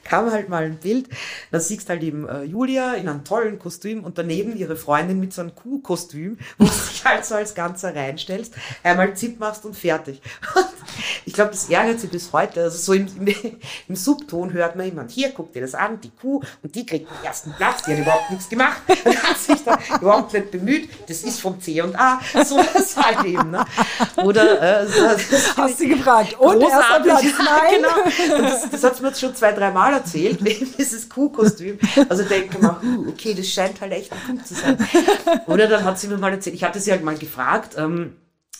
[0.04, 1.08] kam halt mal ein Bild,
[1.50, 5.32] da siehst halt eben äh, Julia in einem tollen Kostüm und daneben ihre Freundin mit
[5.32, 9.76] so einem Kuhkostüm, wo du dich halt so als Ganzer reinstellst, einmal Zip machst und
[9.76, 10.20] fertig.
[10.54, 10.66] Und
[11.24, 12.64] ich glaube, das ärgert sie bis heute.
[12.64, 13.34] Also so im, im,
[13.88, 17.08] im Subton hört man immer, hier, guck dir das an, die Kuh, und die kriegt
[17.08, 20.90] den ersten Platz, die hat überhaupt nichts gemacht, und hat sich da überhaupt nicht bemüht,
[21.08, 23.50] das ist vom C und A, so das halt eben.
[23.50, 23.64] Ne?
[24.16, 26.38] Oder, äh, das Hast du gefragt.
[26.38, 27.74] Und erster Platz, nein.
[27.76, 28.36] genau.
[28.36, 30.40] Und das, das hat mir jetzt schon zwei, drei Mal erzählt,
[30.78, 31.78] dieses Kuhkostüm.
[32.08, 34.76] Also denke ich mir, uh, okay, das scheint halt echt ein Kuh zu sein.
[35.46, 38.14] Oder dann hat sie mir mal erzählt, ich hatte sie halt mal gefragt, ähm,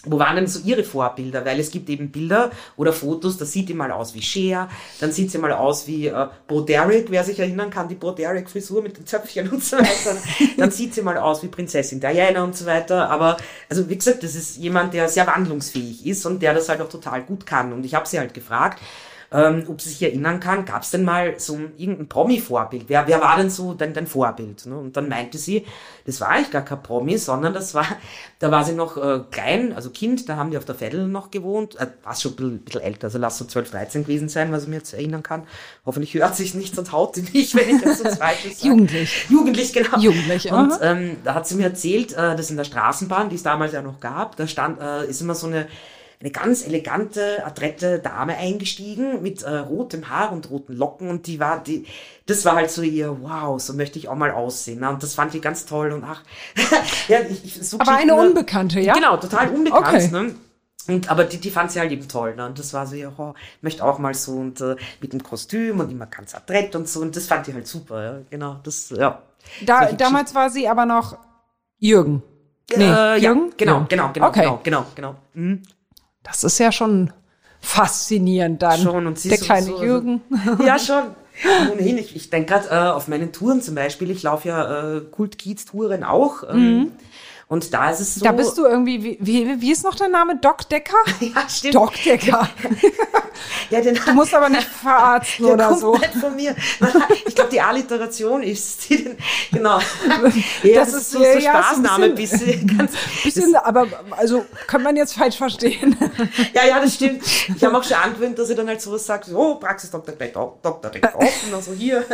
[0.05, 1.45] wo waren denn so ihre Vorbilder?
[1.45, 4.69] Weil es gibt eben Bilder oder Fotos, da sieht die mal aus wie Cher,
[5.01, 8.11] dann sieht sie mal aus wie äh, Bo Derek, wer sich erinnern kann, die Bo
[8.11, 10.17] Derek Frisur mit den Zöpfchen und so weiter.
[10.57, 13.09] dann sieht sie mal aus wie Prinzessin Diana und so weiter.
[13.11, 13.37] Aber
[13.69, 16.89] also wie gesagt, das ist jemand, der sehr wandlungsfähig ist und der das halt auch
[16.89, 17.73] total gut kann.
[17.73, 18.81] Und ich habe sie halt gefragt,
[19.33, 22.85] ähm, ob sie sich erinnern kann, gab es denn mal so ein, irgendein Promi-Vorbild?
[22.89, 24.66] Wer, wer war denn so dein, dein Vorbild?
[24.66, 24.76] Ne?
[24.76, 25.64] Und dann meinte sie,
[26.05, 27.87] das war eigentlich gar kein Promi, sondern das war,
[28.39, 31.30] da war sie noch äh, klein, also Kind, da haben die auf der Veddel noch
[31.30, 34.53] gewohnt, äh, war schon ein bisschen, bisschen älter, also lass so 12, 13 gewesen sein,
[34.53, 35.45] was ich mir jetzt erinnern kann.
[35.87, 38.68] Hoffentlich hört sich nicht, sonst haut sie mich, wenn ich das so zweites sage.
[38.68, 39.26] Jugendlich.
[39.30, 39.99] Jugendlich, genau.
[39.99, 43.43] Jugendlich, Und ähm, da hat sie mir erzählt, äh, dass in der Straßenbahn, die es
[43.43, 45.66] damals ja noch gab, da stand, äh, ist immer so eine
[46.23, 51.41] eine ganz elegante, adrette Dame eingestiegen mit äh, rotem Haar und roten Locken und die
[51.41, 51.85] war, die,
[52.27, 54.81] das war halt so ihr, wow, so möchte ich auch mal aussehen.
[54.81, 54.89] Ne?
[54.89, 56.23] Und das fand ich ganz toll und ach,
[57.09, 58.20] ja, ich, ich so Aber eine ne?
[58.20, 58.95] Unbekannte, ja?
[58.95, 59.87] Genau, total unbekannt.
[59.89, 60.09] Okay.
[60.11, 60.35] Ne?
[60.89, 62.37] Und, aber die, die fand sie halt eben toll.
[62.37, 62.47] Ne?
[62.47, 65.81] Und das war so, ja, oh, möchte auch mal so und äh, mit dem Kostüm
[65.81, 67.01] und immer ganz adrett und so.
[67.01, 68.05] Und das fand ich halt super.
[68.05, 68.18] Ja?
[68.31, 69.23] Genau, das, ja.
[69.66, 71.18] Da, damals war sie aber noch
[71.79, 72.23] Jürgen.
[72.77, 73.53] Nee, äh, ja, Jürgen?
[73.57, 73.87] genau, Ja.
[73.89, 74.41] genau, genau, Okay.
[74.41, 75.14] genau, genau, genau.
[75.35, 75.62] Mhm.
[76.23, 77.12] Das ist ja schon
[77.61, 78.81] faszinierend dann.
[78.81, 80.20] Schon, und sie Der kleine so- also Jürgen.
[80.64, 81.05] Ja, schon.
[81.73, 85.01] Ohnehin, ich, ich denke gerade äh, auf meinen Touren zum Beispiel, ich laufe ja äh,
[85.01, 86.43] Kult-Kiez-Touren auch.
[86.49, 86.93] Ähm,
[87.49, 88.20] Und da ist es so.
[88.25, 88.29] Mhm.
[88.29, 90.37] Da bist du irgendwie, wie, wie, wie ist noch der Name?
[90.41, 90.97] Doc Decker?
[91.20, 91.75] Ja, stimmt.
[91.75, 92.49] Doc Decker.
[93.70, 95.97] Ja, den, Du musst aber nicht verarzten der oder kommt so.
[95.97, 96.55] nicht von mir.
[97.26, 99.16] Ich glaube, die Alliteration ist die, den,
[99.53, 99.78] genau.
[100.62, 102.93] Ja, Das das, ist, so, so ja, ja, so ein Spaßname, bisschen- bisschen, ganz,
[103.24, 105.97] Bisschen, aber also kann man jetzt falsch verstehen.
[106.55, 107.22] Ja, ja, das stimmt.
[107.57, 110.14] Ich habe auch schon angewöhnt, dass ich dann halt sowas sage, so, Praxis Dr.
[110.14, 110.90] Beck, Dr.
[110.90, 112.05] Beck auf und dann so hier,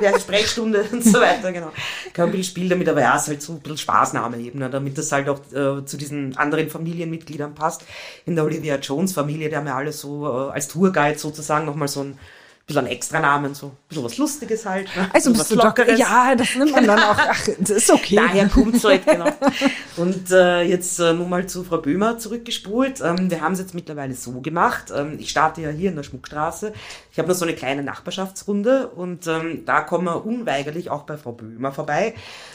[0.00, 1.70] der Sprechstunde und so weiter, genau.
[2.06, 4.38] Ich kann ein bisschen spielen damit, aber ja, es ist halt so ein bisschen Spaßname
[4.38, 7.82] eben, ne, damit das halt auch äh, zu diesen anderen Familienmitgliedern passt.
[8.26, 11.88] In der Olivia Jones Familie, die haben ja alle so äh, als Tourguide sozusagen nochmal
[11.88, 12.18] so ein
[12.66, 14.86] bisschen einen Extra-Namen, so ein bisschen was Lustiges halt.
[14.96, 15.08] Ne?
[15.12, 15.54] Also Bisschen bist was du.
[15.82, 15.98] Lockeres.
[15.98, 17.16] Ja, das nimmt man dann auch.
[17.18, 18.16] Ach, das ist okay.
[18.16, 19.30] Daher kommt halt, genau.
[19.96, 23.02] Und äh, jetzt äh, nur mal zu Frau Böhmer zurückgespult.
[23.02, 24.92] Ähm, wir haben es jetzt mittlerweile so gemacht.
[24.96, 26.72] Ähm, ich starte ja hier in der Schmuckstraße.
[27.12, 31.18] Ich habe noch so eine kleine Nachbarschaftsrunde und ähm, da kommen wir unweigerlich auch bei
[31.18, 32.14] Frau Böhmer vorbei.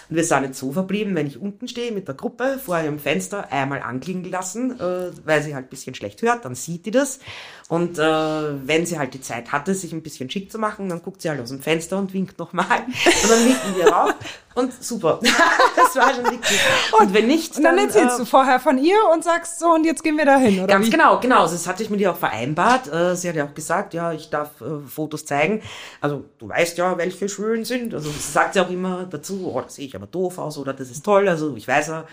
[0.09, 2.99] Und wir sind jetzt so verblieben, wenn ich unten stehe mit der Gruppe vor ihrem
[2.99, 6.91] Fenster einmal anklingen lassen, äh, weil sie halt ein bisschen schlecht hört, dann sieht die
[6.91, 7.19] das.
[7.67, 11.03] Und äh, wenn sie halt die Zeit hatte, sich ein bisschen schick zu machen, dann
[11.03, 12.65] guckt sie halt aus dem Fenster und winkt nochmal.
[13.23, 14.15] Und dann winken wir rauf.
[14.59, 15.19] Und super.
[15.75, 16.59] das war schon wichtig.
[16.99, 19.85] Und wenn nicht, Und dann erzählst äh, du vorher von ihr und sagst so, und
[19.85, 20.89] jetzt gehen wir da hin, oder Ganz wie?
[20.91, 21.43] genau, genau.
[21.43, 22.91] Das hatte ich mit ihr auch vereinbart.
[22.91, 25.61] Äh, Sie hat ja auch gesagt, ja, ich darf äh, Fotos zeigen.
[26.01, 27.93] Also du weißt ja, welche schön sind.
[27.93, 30.73] Also sie sagt ja auch immer dazu, oh, das sehe ich aber doof aus oder
[30.73, 31.27] das ist toll.
[31.29, 32.05] Also ich weiß ja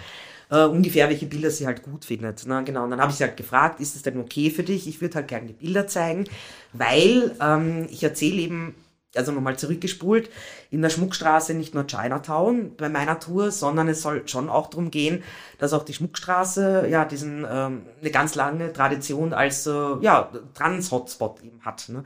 [0.50, 2.42] äh, ungefähr, welche Bilder sie halt gut findet.
[2.46, 2.84] Na, genau.
[2.84, 4.86] Und dann habe ich sie halt gefragt, ist es denn okay für dich?
[4.86, 6.24] Ich würde halt gerne die Bilder zeigen,
[6.72, 8.74] weil ähm, ich erzähle eben
[9.16, 10.30] also nochmal zurückgespult,
[10.70, 14.90] in der Schmuckstraße nicht nur Chinatown bei meiner Tour, sondern es soll schon auch darum
[14.90, 15.22] gehen,
[15.58, 21.42] dass auch die Schmuckstraße ja diesen ähm, eine ganz lange Tradition als äh, ja Trans-Hotspot
[21.42, 21.88] eben hat.
[21.88, 22.04] Ne?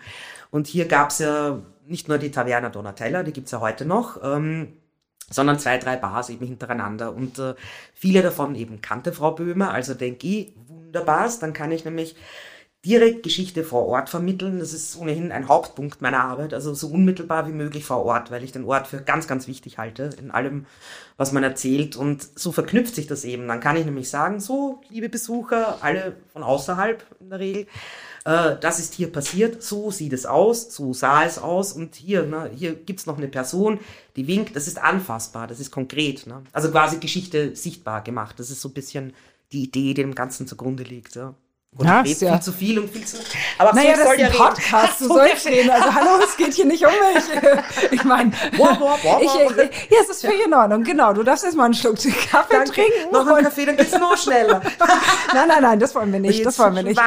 [0.51, 4.75] Und hier gab's ja nicht nur die Taverna Donatella, die gibt's ja heute noch, ähm,
[5.29, 7.15] sondern zwei, drei Bars eben hintereinander.
[7.15, 7.55] Und äh,
[7.95, 12.17] viele davon eben kannte Frau Böhmer, also denke ich, wunderbar, dann kann ich nämlich
[12.85, 14.59] direkt Geschichte vor Ort vermitteln.
[14.59, 18.43] Das ist ohnehin ein Hauptpunkt meiner Arbeit, also so unmittelbar wie möglich vor Ort, weil
[18.43, 20.65] ich den Ort für ganz, ganz wichtig halte in allem,
[21.19, 21.97] was man erzählt.
[21.97, 23.47] Und so verknüpft sich das eben.
[23.49, 27.67] Dann kann ich nämlich sagen, so, liebe Besucher, alle von außerhalb in der Regel,
[28.25, 32.25] äh, das ist hier passiert, so sieht es aus, so sah es aus und hier,
[32.25, 33.79] ne, hier gibt's noch eine Person,
[34.17, 36.27] die winkt, das ist anfassbar, das ist konkret.
[36.27, 36.43] Ne?
[36.53, 38.39] Also quasi Geschichte sichtbar gemacht.
[38.39, 39.13] Das ist so ein bisschen
[39.53, 41.15] die Idee, die dem Ganzen zugrunde liegt.
[41.17, 41.35] Ja.
[41.77, 43.17] Und Ja, ich ja- viel zu viel und viel zu.
[43.57, 44.33] Aber Naja, das ist ein.
[44.33, 45.71] Podcast, du sollst reden.
[45.71, 47.25] Also hallo, es geht hier nicht um mich.
[47.93, 49.53] Ich meine, Boah, boah, boah, ich, boah.
[49.63, 50.83] ja, es ist völlig in Ordnung.
[50.83, 52.73] Genau, du darfst jetzt mal einen Schluck Kaffee Danke.
[52.73, 53.13] trinken.
[53.13, 54.61] Noch einen Kaffee, dann geht's noch schneller.
[55.33, 56.45] Nein, nein, nein, das wollen wir nicht.
[56.45, 57.01] Das wollen wir nicht.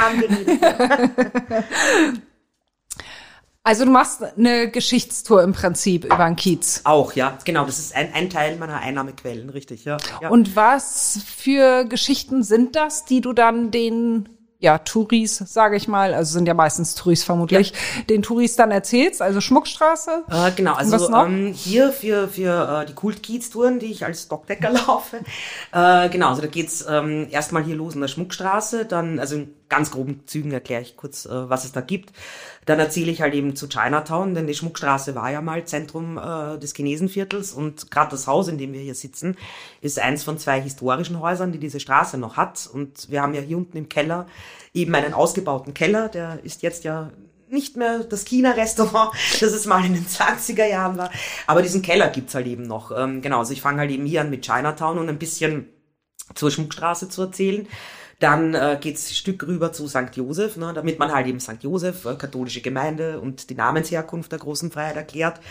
[3.65, 6.81] Also du machst eine Geschichtstour im Prinzip über den Kiez.
[6.83, 7.65] Auch, ja, genau.
[7.65, 9.97] Das ist ein, ein Teil meiner Einnahmequellen, richtig, ja.
[10.21, 10.29] ja.
[10.29, 14.27] Und was für Geschichten sind das, die du dann den
[14.63, 18.03] ja, Touris, sage ich mal, also sind ja meistens Touris vermutlich, ja.
[18.03, 20.23] den Touris dann erzählst, also Schmuckstraße.
[20.31, 25.17] Äh, genau, also ähm, hier für, für äh, die Kult-Kiez-Touren, die ich als Dockdecker laufe,
[25.73, 29.53] äh, genau, also da geht's ähm, erstmal hier los in der Schmuckstraße, dann, also in
[29.67, 32.13] ganz groben Zügen erkläre ich kurz, äh, was es da gibt.
[32.65, 36.57] Dann erzähle ich halt eben zu Chinatown, denn die Schmuckstraße war ja mal Zentrum äh,
[36.57, 39.37] des Chinesenviertels und gerade das Haus, in dem wir hier sitzen,
[39.81, 42.69] ist eins von zwei historischen Häusern, die diese Straße noch hat.
[42.71, 44.27] Und wir haben ja hier unten im Keller
[44.73, 47.11] eben einen ausgebauten Keller, der ist jetzt ja
[47.49, 51.11] nicht mehr das China-Restaurant, das es mal in den 20er Jahren war.
[51.47, 52.91] Aber diesen Keller gibt's halt eben noch.
[52.91, 55.69] Ähm, genau, also ich fange halt eben hier an mit Chinatown und ein bisschen
[56.33, 57.67] zur Schmuckstraße zu erzählen.
[58.23, 60.15] Dann äh, geht's ein Stück rüber zu St.
[60.15, 61.61] Josef, ne, damit man halt eben St.
[61.61, 65.41] Josef, äh, katholische Gemeinde und die Namensherkunft der großen Freiheit erklärt.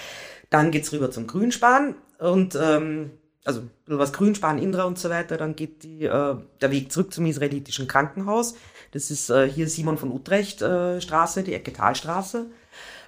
[0.49, 3.11] Dann geht's rüber zum Grünspan und ähm,
[3.45, 5.37] also was Grünspan, Indra und so weiter.
[5.37, 8.55] Dann geht die, äh, der Weg zurück zum israelitischen Krankenhaus.
[8.93, 12.47] Das ist äh, hier Simon von Utrecht äh, Straße, die Ecke Talstraße.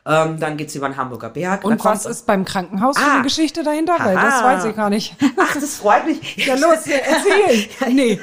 [0.06, 1.64] Ähm, dann geht's über den Hamburger Berg.
[1.64, 3.96] Und was ist beim Krankenhaus ah, für eine Geschichte dahinter?
[3.98, 5.16] Weil das weiß ich gar nicht.
[5.38, 6.36] Ach, das freut mich.
[6.46, 7.94] Ja, los, erzähl.
[7.94, 8.20] nee.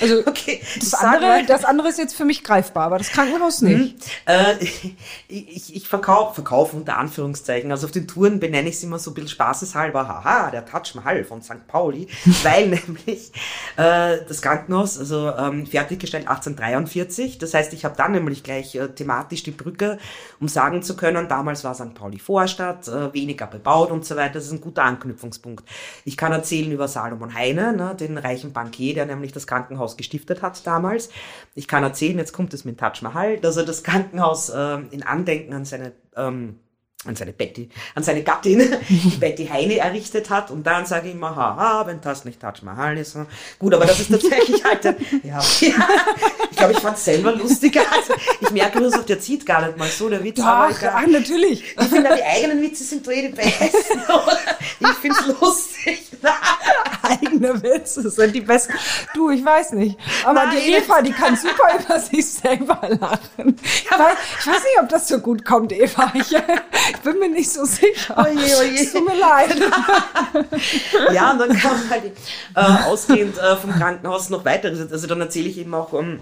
[0.00, 3.94] Also okay, das, andere, das andere ist jetzt für mich greifbar, aber das Krankenhaus nicht.
[4.26, 4.64] Hm, äh,
[5.28, 7.70] ich ich verkaufe verkauf unter Anführungszeichen.
[7.70, 10.94] Also auf den Touren benenne ich es immer so ein bisschen spaßeshalber, haha, der Taj
[10.94, 11.66] Mahal von St.
[11.66, 12.08] Pauli,
[12.42, 13.32] weil nämlich
[13.76, 17.38] äh, das Krankenhaus, also ähm, fertiggestellt 1843.
[17.38, 19.98] Das heißt, ich habe dann nämlich gleich äh, thematisch die Brücke,
[20.40, 21.94] um sagen zu können, damals war St.
[21.94, 24.34] Pauli Vorstadt, äh, weniger bebaut und so weiter.
[24.34, 25.64] Das ist ein guter Anknüpfungspunkt.
[26.04, 29.96] Ich kann erzählen über Salomon Heine, ne, den reichen Bankier, der nämlich das Krankenhaus Krankenhaus
[29.96, 31.10] gestiftet hat damals.
[31.54, 35.02] Ich kann erzählen, jetzt kommt es mit Taj Mahal, dass er das Krankenhaus äh, in
[35.02, 36.60] Andenken an seine ähm,
[37.06, 40.50] an seine Betty, an seine Gattin, die Betty Heine errichtet hat.
[40.50, 43.16] Und dann sage ich immer, haha, wenn das nicht Taj Mahal ist.
[43.58, 45.88] Gut, aber das ist tatsächlich halt, ein, ja, ja,
[46.50, 47.82] ich glaube, ich fand es selber lustiger.
[47.90, 50.36] Also, ich merke, Josef, der zieht gar nicht mal so, der Witz.
[50.36, 51.76] Doch, aber ich, ach, natürlich.
[51.78, 54.00] Ich finde, die eigenen Witze sind doch eh die besten.
[54.80, 56.02] Ich finde es lustig.
[57.02, 58.74] Eigene Witze sind die besten.
[59.14, 59.98] Du, ich weiß nicht.
[60.24, 63.56] Aber Nein, die Eva, die kann super über sich selber lachen.
[63.62, 66.12] Ich weiß, ich weiß nicht, ob das so gut kommt, Eva.
[66.14, 66.34] Ich,
[66.94, 68.16] ich bin mir nicht so sicher.
[68.16, 68.82] Oje, oje.
[68.82, 69.56] Es tut mir leid.
[71.12, 72.12] ja, und dann kam halt
[72.54, 74.90] äh, ausgehend äh, vom Krankenhaus noch weiteres.
[74.90, 76.20] Also dann erzähle ich eben auch, um, ähm,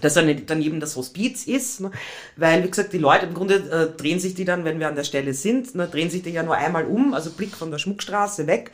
[0.00, 1.90] dass dann daneben das Hospiz ist, ne?
[2.36, 4.96] weil, wie gesagt, die Leute im Grunde äh, drehen sich die dann, wenn wir an
[4.96, 7.78] der Stelle sind, ne, drehen sich die ja nur einmal um, also Blick von der
[7.78, 8.70] Schmuckstraße weg,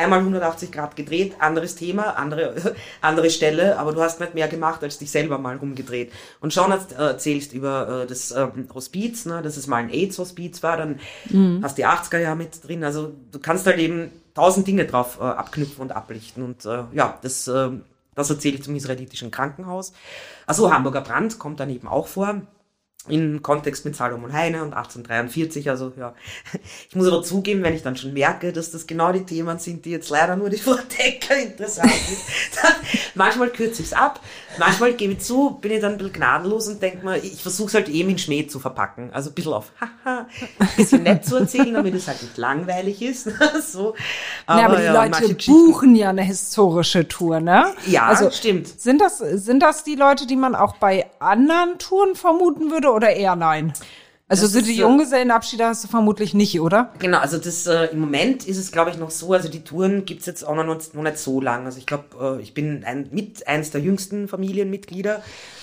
[0.00, 4.82] einmal 180 Grad gedreht, anderes Thema, andere, andere Stelle, aber du hast nicht mehr gemacht,
[4.82, 6.12] als dich selber mal rumgedreht.
[6.40, 10.62] Und schon äh, erzählst über äh, das ähm, Hospiz, ne, dass es mal ein AIDS-Hospiz
[10.62, 11.60] war, dann mhm.
[11.62, 15.24] hast die 80er Jahre mit drin, also du kannst halt eben tausend Dinge drauf äh,
[15.24, 17.70] abknüpfen und ablichten und äh, ja, das, äh,
[18.14, 19.92] das erzähle ich zum israelitischen Krankenhaus.
[20.46, 22.40] Also Hamburger Brand kommt dann eben auch vor
[23.08, 26.14] in Kontext mit Salomon Heine und 1843, also ja.
[26.88, 29.84] Ich muss aber zugeben, wenn ich dann schon merke, dass das genau die Themen sind,
[29.84, 32.20] die jetzt leider nur die Vordecker interessant sind,
[32.62, 32.74] dann
[33.14, 34.20] manchmal kürze ich es ab,
[34.60, 37.68] manchmal gebe ich zu, bin ich dann ein bisschen gnadenlos und denke mir, ich versuche
[37.68, 40.26] es halt eben in Schnee zu verpacken, also ein bisschen auf haha,
[40.58, 43.28] ein bisschen nett zu erzählen, damit es halt nicht langweilig ist,
[43.72, 43.94] so.
[44.46, 47.74] Aber, ja, aber die ja, Leute buchen ja eine historische Tour, ne?
[47.86, 48.80] Ja, also, stimmt.
[48.80, 53.10] Sind das, sind das die Leute, die man auch bei anderen Touren vermuten würde oder
[53.10, 53.72] eher nein?
[54.30, 56.92] Also das sind die Junggesellenabschiede hast du vermutlich nicht, oder?
[57.00, 60.04] Genau, also das äh, im Moment ist es, glaube ich, noch so, also die Touren
[60.04, 61.66] gibt's jetzt auch noch, noch nicht so lang.
[61.66, 65.20] Also ich glaube, äh, ich bin ein, mit eins der jüngsten Familienmitglieder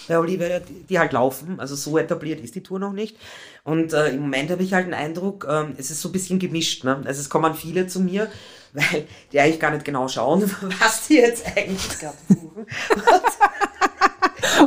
[0.09, 1.61] bei Olivia, die, die halt laufen.
[1.61, 3.15] Also so etabliert ist die Tour noch nicht.
[3.63, 6.37] Und äh, im Moment habe ich halt den Eindruck, äh, es ist so ein bisschen
[6.37, 6.83] gemischt.
[6.83, 7.01] Ne?
[7.05, 8.27] Also es kommen viele zu mir,
[8.73, 10.43] weil die eigentlich gar nicht genau schauen,
[10.81, 12.65] was die jetzt eigentlich gerade buchen.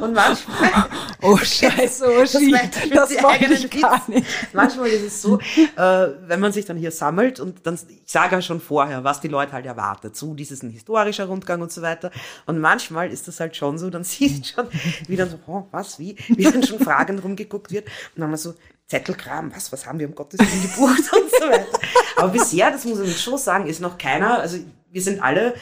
[0.01, 0.87] Und manchmal.
[1.23, 4.27] Oh Scheiße, oh Schi, das, das ich gar nicht.
[4.55, 8.37] Manchmal ist es so, äh, wenn man sich dann hier sammelt und dann, ich sage
[8.37, 10.17] ja schon vorher, was die Leute halt erwartet.
[10.17, 12.11] So, dies ist ein historischer Rundgang und so weiter.
[12.47, 14.69] Und manchmal ist das halt schon so, dann siehst du schon,
[15.09, 17.87] wie dann so, oh, was, wie, wie dann schon fragend rumgeguckt wird.
[18.17, 18.55] Und dann mal so,
[18.87, 21.79] Zettelkram, was, was haben wir um Gottes Willen gebucht und so weiter.
[22.17, 24.59] Aber bisher, das muss ich schon sagen, ist noch keiner, also
[24.91, 25.55] wir sind alle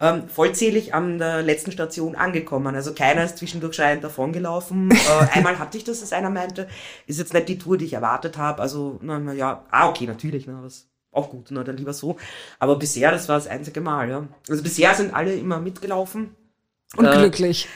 [0.00, 2.74] ähm, vollzählig an der letzten Station angekommen.
[2.74, 4.90] Also keiner ist zwischendurch schreiend davongelaufen.
[4.92, 6.68] äh, einmal hatte ich das, dass einer meinte,
[7.06, 8.62] ist jetzt nicht die Tour, die ich erwartet habe.
[8.62, 12.16] Also, na, na ja, ah, okay, natürlich, na, was auch gut, na, dann lieber so.
[12.58, 14.26] Aber bisher, das war das einzige Mal, ja.
[14.48, 16.36] Also bisher sind alle immer mitgelaufen.
[16.96, 17.68] Und äh, glücklich.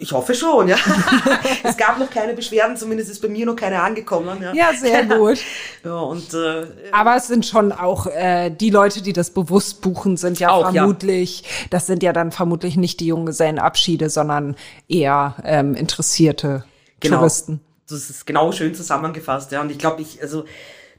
[0.00, 0.76] Ich hoffe schon, ja.
[1.64, 4.40] es gab noch keine Beschwerden, zumindest ist bei mir noch keine angekommen.
[4.42, 5.38] Ja, Ja, sehr gut.
[5.84, 10.16] ja und äh, Aber es sind schon auch äh, die Leute, die das bewusst buchen,
[10.16, 10.72] sind ja Auch, ja.
[10.72, 14.56] vermutlich, das sind ja dann vermutlich nicht die Junggesellenabschiede, sondern
[14.88, 16.64] eher ähm, interessierte
[17.00, 17.18] Genau.
[17.18, 17.60] Touristen.
[17.88, 19.60] Das ist genau schön zusammengefasst, ja.
[19.60, 20.44] Und ich glaube, ich, also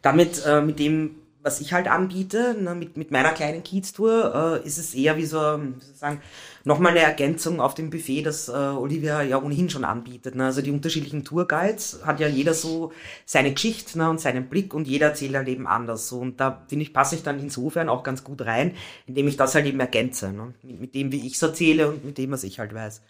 [0.02, 4.68] damit, äh, mit dem, was ich halt anbiete, ne, mit, mit meiner kleinen Kiez-Tour, äh,
[4.68, 6.22] ist es eher wie so, wie soll ich sagen,
[6.70, 10.36] nochmal eine Ergänzung auf dem Buffet, das äh, Olivia ja ohnehin schon anbietet.
[10.36, 10.46] Ne?
[10.46, 12.94] Also die unterschiedlichen Tourguides hat ja jeder so
[13.26, 16.08] seine Geschichte ne, und seinen Blick und jeder erzählt halt eben anders.
[16.08, 16.20] So.
[16.20, 18.76] Und da finde ich, passe ich dann insofern auch ganz gut rein,
[19.08, 20.32] indem ich das halt eben ergänze.
[20.32, 20.54] Ne?
[20.64, 23.02] Mit, mit dem, wie ich es erzähle und mit dem, was ich halt weiß.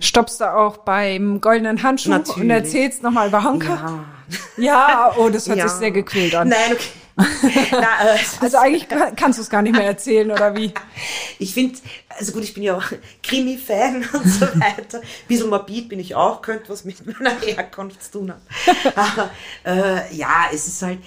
[0.00, 2.50] Stoppst du auch beim goldenen Handschuh und Natürlich.
[2.50, 4.04] erzählst nochmal über Honka?
[4.56, 4.64] Ja.
[4.64, 5.68] Ja, oh, das hört Ja.
[5.68, 6.48] sich sehr gequält an.
[6.48, 6.84] Nein, okay.
[7.70, 10.72] Na, äh, Also eigentlich kann- kannst du es gar nicht mehr erzählen, oder wie?
[11.38, 12.84] Ich finde, also gut, ich bin ja auch
[13.22, 14.98] Krimi-Fan und so weiter.
[15.00, 18.42] Ein bisschen morbid bin ich auch, könnte was mit meiner Herkunft zu tun haben.
[18.94, 19.30] Aber
[19.66, 20.98] äh, ja, es ist halt,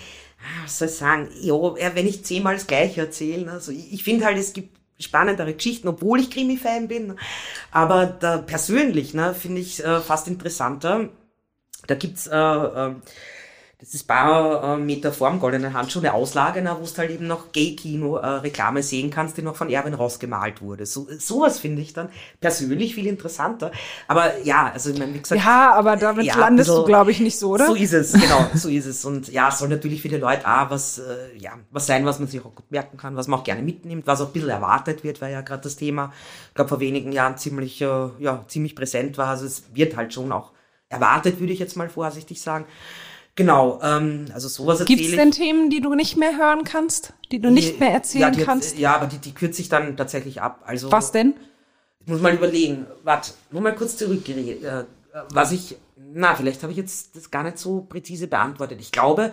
[0.41, 4.03] ah, was soll ich sagen, jo, wenn ich zehnmal das Gleiche erzähle, also ich, ich
[4.03, 7.15] finde halt, es gibt spannendere Geschichten, obwohl ich Krimi-Fan bin.
[7.71, 11.09] Aber da persönlich, ne, finde ich äh, fast interessanter.
[11.87, 12.95] Da gibt's äh, äh,
[13.79, 17.27] das ist paar äh, Meter vorm goldenen Handschuh eine Auslage, na, wo du halt eben
[17.27, 20.87] noch Gay-Kino-Reklame sehen kannst, die noch von Erwin Ross gemalt wurde.
[20.87, 22.09] So, sowas finde ich dann
[22.39, 23.71] persönlich viel interessanter.
[24.07, 27.11] Aber ja, also ich meine, wie gesagt, Ja, aber damit Ja, landest also- du, glaube
[27.11, 27.67] ich, nicht so, oder?
[27.67, 29.05] so ist es, genau, so ist es.
[29.05, 32.17] Und ja, es soll natürlich für die Leute auch was, äh, ja, was sein, was
[32.17, 34.49] man sich auch gut merken kann, was man auch gerne mitnimmt, was auch ein bisschen
[34.49, 36.11] erwartet wird, weil ja gerade das Thema,
[36.49, 39.27] ich glaube, vor wenigen Jahren ziemlich, äh, ja, ziemlich präsent war.
[39.27, 40.51] Also es wird halt schon auch
[40.89, 42.65] erwartet, würde ich jetzt mal vorsichtig sagen.
[43.37, 45.19] Genau, ähm, also sowas erzähle Gibt es ich.
[45.19, 48.43] denn Themen, die du nicht mehr hören kannst, die du nicht mehr erzählen ja, die,
[48.43, 48.77] kannst?
[48.79, 50.63] Ja, aber die, die kürze ich dann tatsächlich ab.
[50.65, 51.35] Also, Was denn?
[51.99, 52.87] Ich muss mal überlegen.
[53.03, 54.63] Warte, nur mal kurz zurückgeredet.
[54.63, 54.85] Äh,
[55.29, 58.79] was ich, na, vielleicht habe ich jetzt das gar nicht so präzise beantwortet.
[58.81, 59.31] Ich glaube,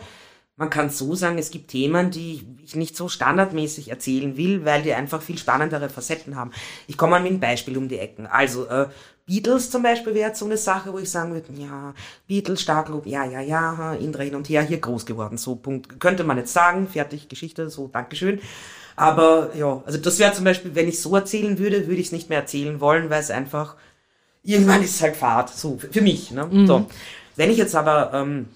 [0.57, 4.83] man kann so sagen, es gibt Themen, die ich nicht so standardmäßig erzählen will, weil
[4.83, 6.53] die einfach viel spannendere Facetten haben.
[6.89, 8.27] Ich komme mal mit einem Beispiel um die Ecken.
[8.27, 8.89] Also, äh,
[9.27, 11.95] Beatles zum Beispiel wäre jetzt so eine Sache, wo ich sagen würde, ja,
[12.27, 15.99] Beatles, Starklob, ja, ja, ja, Indra hin und her, hier groß geworden, so, Punkt.
[15.99, 18.41] Könnte man jetzt sagen, fertig, Geschichte, so, Dankeschön.
[18.97, 22.13] Aber, ja, also das wäre zum Beispiel, wenn ich so erzählen würde, würde ich es
[22.13, 23.77] nicht mehr erzählen wollen, weil es einfach,
[24.43, 26.87] irgendwann ist es halt Fahrt, so, für, mich, ne, so.
[27.37, 28.49] Wenn ich jetzt aber, ähm,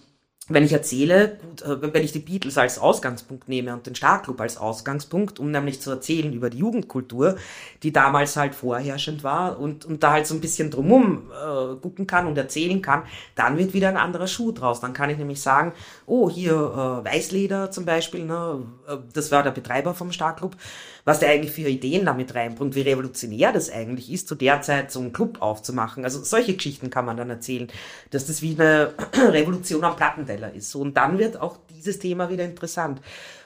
[0.49, 4.41] wenn ich erzähle, gut, äh, wenn ich die Beatles als Ausgangspunkt nehme und den Starclub
[4.41, 7.37] als Ausgangspunkt, um nämlich zu erzählen über die Jugendkultur,
[7.83, 12.07] die damals halt vorherrschend war und, und da halt so ein bisschen drumum äh, gucken
[12.07, 13.03] kann und erzählen kann,
[13.35, 14.81] dann wird wieder ein anderer Schuh draus.
[14.81, 15.73] Dann kann ich nämlich sagen,
[16.07, 20.57] oh, hier äh, Weißleder zum Beispiel, ne, äh, das war der Betreiber vom Starclub,
[21.05, 24.91] was der eigentlich für Ideen damit reinbringt, wie revolutionär das eigentlich ist, zu der Zeit
[24.91, 26.05] so einen Club aufzumachen.
[26.05, 27.69] Also solche Geschichten kann man dann erzählen,
[28.11, 29.97] dass das wie eine Revolution am
[30.39, 30.75] Plattenteller ist.
[30.75, 33.01] Und dann wird auch dieses Thema wieder interessant.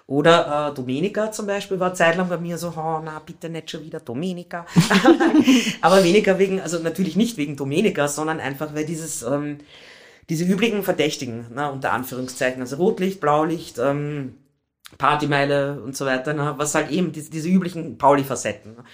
[0.06, 3.84] Oder äh, Domenica zum Beispiel war zeitlang bei mir so, oh, na bitte nicht schon
[3.84, 4.66] wieder Domenica.
[5.80, 9.58] Aber weniger wegen, also natürlich nicht wegen Domenica, sondern einfach, weil dieses, ähm,
[10.28, 14.34] diese übrigen Verdächtigen, na, unter Anführungszeichen, also Rotlicht, Blaulicht, ähm,
[14.98, 18.74] Partymeile und so weiter, na, was halt eben diese, diese üblichen Pauli-Facetten.
[18.76, 18.84] ne.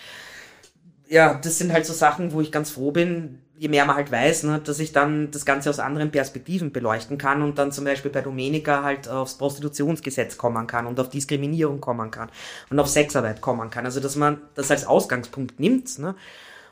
[1.09, 4.11] Ja, das sind halt so Sachen, wo ich ganz froh bin, je mehr man halt
[4.11, 7.85] weiß, ne, dass ich dann das Ganze aus anderen Perspektiven beleuchten kann und dann zum
[7.85, 12.31] Beispiel bei Domenica halt aufs Prostitutionsgesetz kommen kann und auf Diskriminierung kommen kann
[12.71, 13.85] und auf Sexarbeit kommen kann.
[13.85, 16.15] Also dass man das als Ausgangspunkt nimmt ne,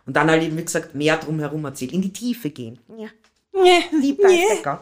[0.07, 2.78] und dann halt eben, wie gesagt, mehr drumherum erzählt, in die Tiefe gehen.
[2.97, 3.09] Ja.
[3.93, 4.81] Lieb dein Bäcker.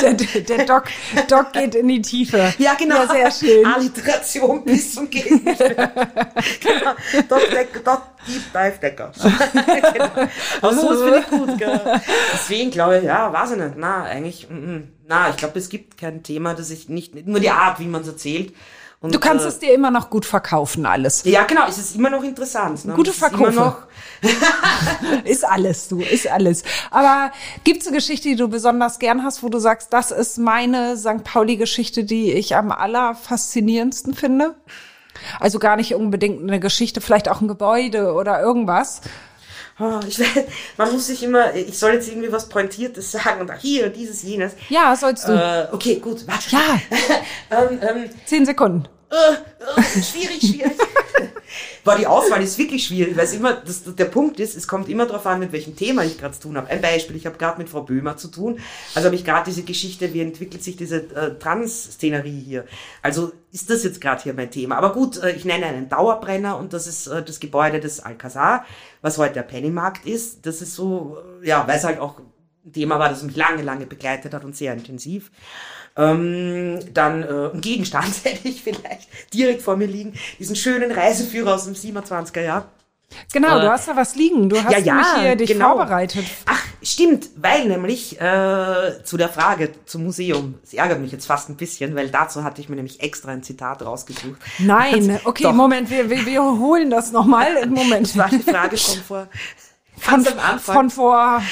[0.00, 0.84] Der, der, Doc,
[1.28, 2.52] Doc geht in die Tiefe.
[2.58, 2.96] Ja, genau.
[2.96, 3.66] Ja, sehr schön.
[3.66, 5.44] Alliteration bis zum Gehen.
[5.44, 6.94] genau.
[7.28, 9.12] Dort, Deck, dort Deep Dive Decker.
[9.92, 10.28] genau.
[10.60, 12.00] Aber so finde ich gut, gell.
[12.32, 13.76] Deswegen glaube ich, ja, weiß ich nicht.
[13.76, 14.88] Na, eigentlich, mm, mm.
[15.06, 18.02] na, ich glaube, es gibt kein Thema, das ich nicht, nur die Art, wie man
[18.02, 18.54] es erzählt.
[19.04, 21.24] Und, Du kannst äh, es dir immer noch gut verkaufen, alles.
[21.24, 22.86] Ja, genau, es ist immer noch interessant.
[22.86, 22.94] Ne?
[22.94, 23.20] Gute Es
[25.24, 26.62] ist alles, du, ist alles.
[26.90, 27.30] Aber
[27.64, 31.22] gibt's eine Geschichte, die du besonders gern hast, wo du sagst, das ist meine St.
[31.22, 34.54] Pauli-Geschichte, die ich am allerfaszinierendsten finde?
[35.38, 39.02] Also gar nicht unbedingt eine Geschichte, vielleicht auch ein Gebäude oder irgendwas.
[39.80, 40.44] oh, ich weiß,
[40.78, 44.52] man muss sich immer, ich soll jetzt irgendwie was Pointiertes sagen und hier, dieses, jenes.
[44.70, 45.32] Ja, sollst du.
[45.32, 46.56] Äh, okay, gut, warte.
[46.56, 46.80] Ja,
[47.68, 48.88] ähm, ähm, zehn Sekunden.
[49.14, 50.72] Äh, äh, schwierig, schwierig.
[51.84, 54.88] Boah, die Auswahl ist wirklich schwierig, weil es immer, das, der Punkt ist, es kommt
[54.88, 56.68] immer darauf an, mit welchem Thema ich gerade zu tun habe.
[56.68, 58.58] Ein Beispiel, ich habe gerade mit Frau Böhmer zu tun,
[58.94, 62.64] also habe ich gerade diese Geschichte, wie entwickelt sich diese äh, Trans-Szenerie hier.
[63.02, 64.76] Also ist das jetzt gerade hier mein Thema.
[64.76, 68.64] Aber gut, äh, ich nenne einen Dauerbrenner und das ist äh, das Gebäude des Alcazar,
[69.02, 70.46] was heute der Pennymarkt ist.
[70.46, 72.20] Das ist so, äh, ja, weil es halt auch
[72.72, 75.30] Thema war, das mich lange, lange begleitet hat und sehr intensiv.
[75.96, 80.14] Ähm, dann äh, ein Gegenstand hätte ich vielleicht direkt vor mir liegen.
[80.38, 82.68] Diesen schönen Reiseführer aus dem 27er Jahr.
[83.32, 84.48] Genau, Äh, du hast da was liegen.
[84.48, 85.76] Du hast ja, ja, nämlich hier dich genau.
[85.76, 86.24] vorbereitet.
[86.46, 91.48] Ach, stimmt, weil nämlich äh, zu der Frage zum Museum, es ärgert mich jetzt fast
[91.48, 94.40] ein bisschen, weil dazu hatte ich mir nämlich extra ein Zitat rausgesucht.
[94.58, 95.52] Nein, okay, Doch.
[95.52, 97.66] Moment, wir, wir, wir holen das nochmal.
[97.68, 98.06] Moment.
[98.08, 99.28] Das war die Frage schon vor
[99.96, 100.24] Von,
[100.58, 101.42] von vor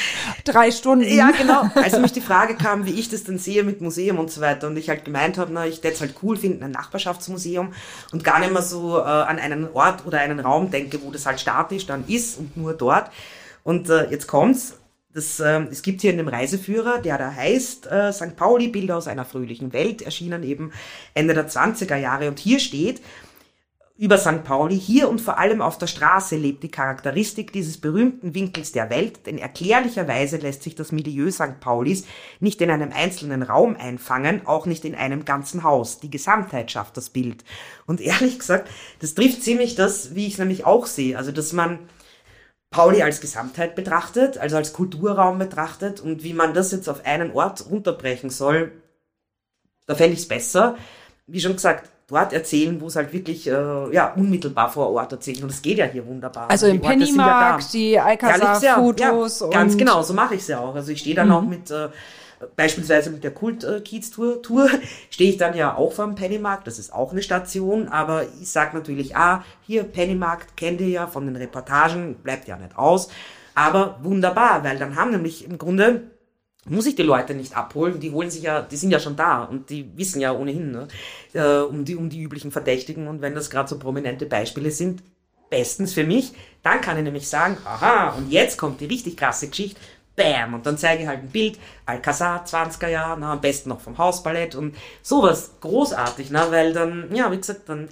[0.45, 1.07] drei Stunden.
[1.07, 1.69] Ja, genau.
[1.75, 4.67] Als mich die Frage kam, wie ich das denn sehe mit Museum und so weiter
[4.67, 7.73] und ich halt gemeint habe, na, ich hätte es halt cool finden, ein Nachbarschaftsmuseum
[8.13, 11.27] und gar nicht mehr so äh, an einen Ort oder einen Raum denke, wo das
[11.27, 13.11] halt statisch dann ist und nur dort.
[13.63, 14.79] Und äh, jetzt kommt's.
[15.15, 18.35] Das, äh, es gibt hier in dem Reiseführer, der da heißt äh, St.
[18.35, 20.73] Pauli, Bilder aus einer fröhlichen Welt, erschienen eben
[21.13, 22.29] Ende der 20er Jahre.
[22.29, 23.03] Und hier steht,
[23.97, 24.43] über St.
[24.43, 28.89] Pauli, hier und vor allem auf der Straße lebt die Charakteristik dieses berühmten Winkels der
[28.91, 31.61] Welt, denn erklärlicherweise lässt sich das Milieu St.
[31.61, 32.07] Paulis
[32.41, 36.01] nicht in einem einzelnen Raum einfangen, auch nicht in einem ganzen Haus.
[36.01, 37.45] Die Gesamtheit schafft das Bild.
[37.87, 38.71] Und ehrlich gesagt,
[39.01, 41.19] das trifft ziemlich das, wie ich es nämlich auch sehe.
[41.19, 41.79] Also, dass man
[42.71, 47.31] Pauli als Gesamtheit betrachtet, also als Kulturraum betrachtet und wie man das jetzt auf einen
[47.33, 48.73] Ort runterbrechen soll,
[49.87, 50.77] da fände ich es besser.
[51.27, 55.43] Wie schon gesagt, dort erzählen, wo es halt wirklich äh, ja, unmittelbar vor Ort erzählen.
[55.43, 56.51] Und es geht ja hier wunderbar.
[56.51, 56.89] Also im Die da.
[56.89, 58.05] Pennymarkt, die lieb's ja.
[58.05, 59.41] Alcazar-Fotos.
[59.41, 60.75] ja, ganz genau, so mache ich es ja auch.
[60.75, 61.89] Also ich stehe dann auch mit, äh,
[62.57, 64.69] beispielsweise mit der Kult-Kiez-Tour, Tour,
[65.11, 68.75] stehe ich dann ja auch vom Pennymarkt, das ist auch eine Station, aber ich sag
[68.75, 73.09] natürlich, ah, hier Pennymarkt kennt ihr ja von den Reportagen, bleibt ja nicht aus,
[73.55, 76.03] aber wunderbar, weil dann haben nämlich im Grunde
[76.69, 79.45] muss ich die Leute nicht abholen, die holen sich ja, die sind ja schon da
[79.45, 80.89] und die wissen ja ohnehin ne,
[81.33, 83.09] äh, um, die, um die üblichen Verdächtigen.
[83.09, 85.03] Und wenn das gerade so prominente Beispiele sind,
[85.51, 86.33] bestens für mich,
[86.63, 89.79] dann kann ich nämlich sagen, aha, und jetzt kommt die richtig krasse Geschichte,
[90.17, 93.81] bam, und dann zeige ich halt ein Bild, Alcazar, 20er Jahre, na, am besten noch
[93.81, 97.89] vom Hausballett und sowas großartig, ne, weil dann, ja, wie gesagt, dann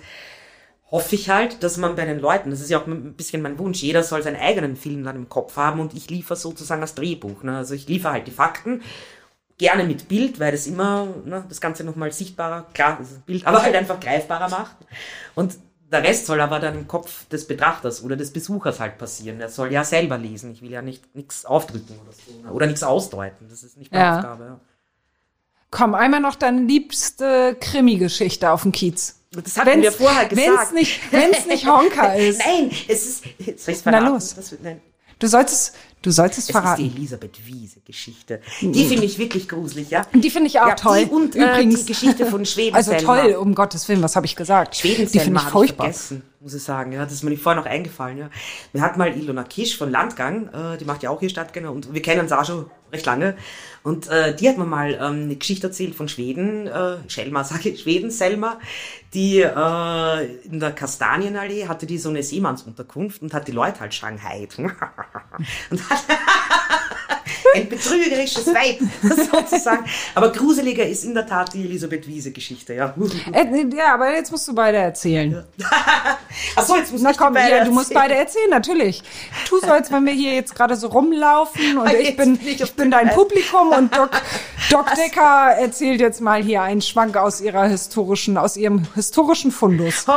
[0.91, 3.59] hoffe ich halt, dass man bei den Leuten, das ist ja auch ein bisschen mein
[3.59, 6.95] Wunsch, jeder soll seinen eigenen Film dann im Kopf haben und ich liefere sozusagen das
[6.95, 7.43] Drehbuch.
[7.43, 7.57] Ne?
[7.57, 8.83] Also ich liefere halt die Fakten,
[9.59, 13.63] gerne mit Bild, weil das immer ne, das Ganze nochmal sichtbarer, klar, das Bild, aber
[13.63, 14.77] halt einfach greifbarer macht.
[15.35, 15.59] Und
[15.93, 19.39] der Rest soll aber dann im Kopf des Betrachters oder des Besuchers halt passieren.
[19.39, 20.53] Der soll ja selber lesen.
[20.53, 22.43] Ich will ja nicht nichts aufdrücken oder so.
[22.43, 22.53] ne?
[22.53, 23.49] Oder nichts ausdeuten.
[23.51, 24.17] Das ist nicht meine Ja.
[24.19, 24.45] Aufgabe.
[24.45, 24.61] Ja.
[25.73, 29.20] Komm, einmal noch deine liebste Krimi-Geschichte auf dem Kiez.
[29.33, 30.49] Das hatten wir vorher gesagt.
[30.49, 32.41] Wenn es nicht, wenn's nicht Honka ist.
[32.45, 33.25] Nein, es ist.
[33.65, 34.13] Soll ich's Na verraten?
[34.15, 34.35] los.
[34.35, 34.81] Das wird, nein.
[35.21, 36.97] Du solltest, du solltest Es ist die verraten.
[36.97, 38.41] Elisabeth Wiese-Geschichte.
[38.63, 40.07] Die finde ich wirklich gruselig, ja.
[40.15, 41.05] Die finde ich auch ja, toll.
[41.05, 42.75] Die und äh, die Geschichte von Schweden.
[42.75, 44.77] Also toll, um Gottes Willen, was habe ich gesagt?
[44.77, 45.85] Schweden die finde ich furchtbar.
[45.87, 46.93] vergessen, muss ich sagen.
[46.93, 48.17] Ja, das ist mir nicht vorher noch eingefallen.
[48.19, 48.31] Ja.
[48.73, 51.93] Mir hat mal Ilona Kisch von Landgang, äh, die macht ja auch hier Stadtgänger und
[51.93, 53.37] wir kennen uns auch schon recht lange.
[53.83, 57.69] Und äh, die hat mir mal ähm, eine Geschichte erzählt von Schweden, äh, Schelma sage
[57.69, 58.59] ich, Schweden, Selma,
[59.13, 63.95] die äh, in der Kastanienallee hatte die so eine Seemannsunterkunft und hat die Leute halt
[63.95, 64.49] Shanghai
[65.71, 66.05] und hat
[67.55, 69.85] ein betrügerisches Weib, sozusagen.
[70.15, 72.95] Aber gruseliger ist in der Tat die Elisabeth Wiese-Geschichte, ja.
[73.33, 75.45] Äh, ja, aber jetzt musst du beide erzählen.
[76.57, 79.03] Ach so, jetzt muss Na komm, beide ja, du musst beide erzählen, natürlich.
[79.49, 82.73] Tu so, als wenn wir hier jetzt gerade so rumlaufen und ich bin, bin ich
[82.73, 83.17] bin dein Welt.
[83.17, 84.11] Publikum und Doc,
[84.71, 90.05] Doc Decker erzählt jetzt mal hier einen Schwank aus ihrer historischen, aus ihrem historischen Fundus.
[90.07, 90.13] Oh,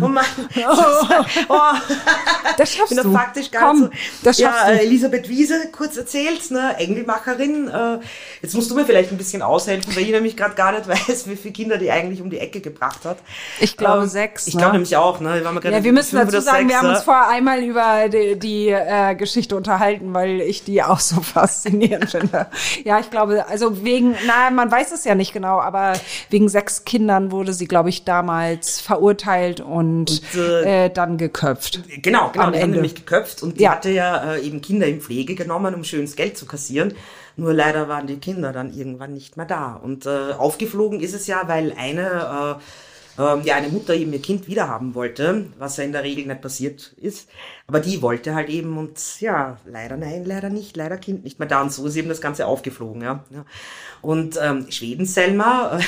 [0.00, 0.24] oh Mann.
[1.48, 1.56] Oh,
[2.56, 3.12] Das ich schaffst du.
[3.12, 3.90] faktisch gar Komm, so.
[4.22, 4.82] das ja, schaffst äh, du.
[4.84, 7.68] Elisabeth Wiese, kurz erzählt, ne, Engelmacherin.
[7.68, 7.98] Äh,
[8.42, 11.28] jetzt musst du mir vielleicht ein bisschen aushelfen, weil ich nämlich gerade gar nicht weiß,
[11.28, 13.18] wie viele Kinder die eigentlich um die Ecke gebracht hat.
[13.60, 14.46] Ich glaube Ähm, sechs.
[14.46, 14.60] Ich ne?
[14.60, 15.42] glaube nämlich auch, ne?
[15.42, 18.68] Wir Ja, wir müssen dazu sagen, wir sechs, haben uns vorher einmal über die, die
[18.68, 22.46] äh, Geschichte unterhalten, weil ich die auch so faszinierend finde.
[22.84, 25.94] Ja, ich glaube, also wegen, na, man weiß es ja nicht genau, aber
[26.30, 31.80] wegen sechs Kindern wurde sie, glaube ich, damals verurteilt und, Und, äh, äh, dann geköpft.
[32.02, 32.74] Genau, genau, Am die haben Ende.
[32.76, 33.72] nämlich geköpft und die Ja.
[33.72, 36.94] hatte ja äh, eben Kinder in Pflege genommen, um schönes Geld zu kassieren.
[37.36, 39.74] Nur leider waren die Kinder dann irgendwann nicht mehr da.
[39.74, 42.58] Und äh, aufgeflogen ist es ja, weil eine,
[43.18, 46.26] äh, ähm, ja, eine Mutter eben ihr Kind wiederhaben wollte, was ja in der Regel
[46.26, 47.28] nicht passiert ist.
[47.66, 51.48] Aber die wollte halt eben und ja, leider nein, leider nicht, leider Kind nicht mehr
[51.48, 51.62] da.
[51.62, 53.24] Und so ist eben das Ganze aufgeflogen, ja.
[54.02, 55.82] Und ähm, Schweden Selma, äh,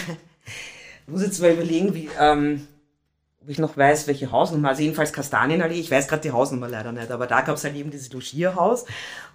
[1.11, 2.67] muss jetzt mal überlegen, wie, ähm,
[3.47, 6.91] ob ich noch weiß, welche Hausnummer, also jedenfalls Kastanienallee, ich weiß gerade die Hausnummer leider
[6.91, 8.87] nicht, aber da gab es halt eben dieses Logierhaus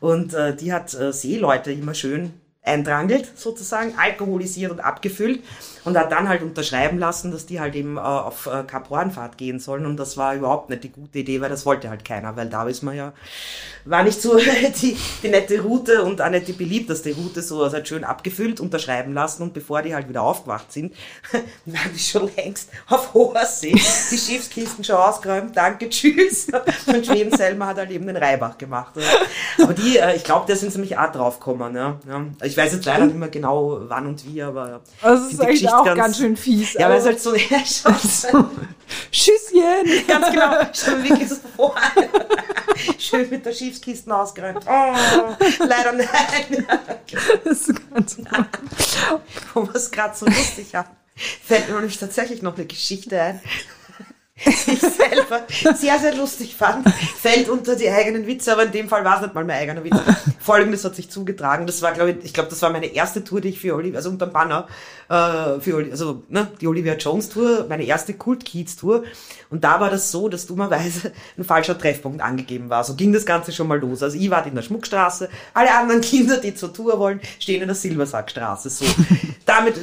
[0.01, 5.41] und äh, die hat äh, Seeleute immer schön eindrangelt, sozusagen, alkoholisiert und abgefüllt
[5.83, 9.37] und hat dann halt unterschreiben lassen, dass die halt eben äh, auf äh, Kap Hornfahrt
[9.37, 12.35] gehen sollen und das war überhaupt nicht die gute Idee, weil das wollte halt keiner,
[12.35, 13.13] weil da ist man ja,
[13.85, 14.37] war nicht so
[14.81, 18.59] die, die nette Route und auch nicht die beliebteste Route, so also halt schön abgefüllt,
[18.59, 20.93] unterschreiben lassen und bevor die halt wieder aufgewacht sind,
[21.65, 26.47] waren die schon längst auf hoher See, die Schiffskisten schon ausgeräumt, danke, tschüss
[26.85, 28.93] und Schweden Selma hat halt eben den Reibach gemacht.
[29.61, 31.99] Aber die, äh, ich glaube, da sind sie mich auch draufgekommen, ja.
[32.07, 32.25] ja.
[32.43, 35.79] Ich weiß jetzt leider nicht mehr genau wann und wie, aber also es ist eigentlich
[35.79, 36.73] auch ganz, ganz, schön fies.
[36.73, 37.59] Ja, weil es halt so, ja.
[39.11, 40.05] Schüsschen!
[40.07, 41.75] Ganz genau, schon wirklich so vor.
[42.97, 44.65] Schön mit der Schiffskisten ausgeräumt.
[44.65, 44.93] Oh,
[45.65, 46.67] leider nein.
[47.43, 48.27] Das ist ganz gut.
[49.53, 53.41] Wo wir es gerade so lustig haben, fällt mir nämlich tatsächlich noch eine Geschichte ein
[54.45, 59.05] ich selber sehr, sehr lustig fand, fällt unter die eigenen Witze, aber in dem Fall
[59.05, 59.95] war es nicht mal mein eigener Witz.
[60.39, 63.41] Folgendes hat sich zugetragen, das war, glaube ich, ich glaube, das war meine erste Tour,
[63.41, 64.67] die ich für Olivia, also unter dem Banner,
[65.09, 69.03] äh, für, also, ne, die Olivia Jones Tour, meine erste Kult Kids Tour.
[69.49, 72.85] Und da war das so, dass dummerweise ein falscher Treffpunkt angegeben war.
[72.85, 74.01] So ging das Ganze schon mal los.
[74.01, 77.67] Also ich war in der Schmuckstraße, alle anderen Kinder, die zur Tour wollen, stehen in
[77.67, 78.69] der Silbersackstraße.
[78.69, 78.85] So.
[79.45, 79.75] damit,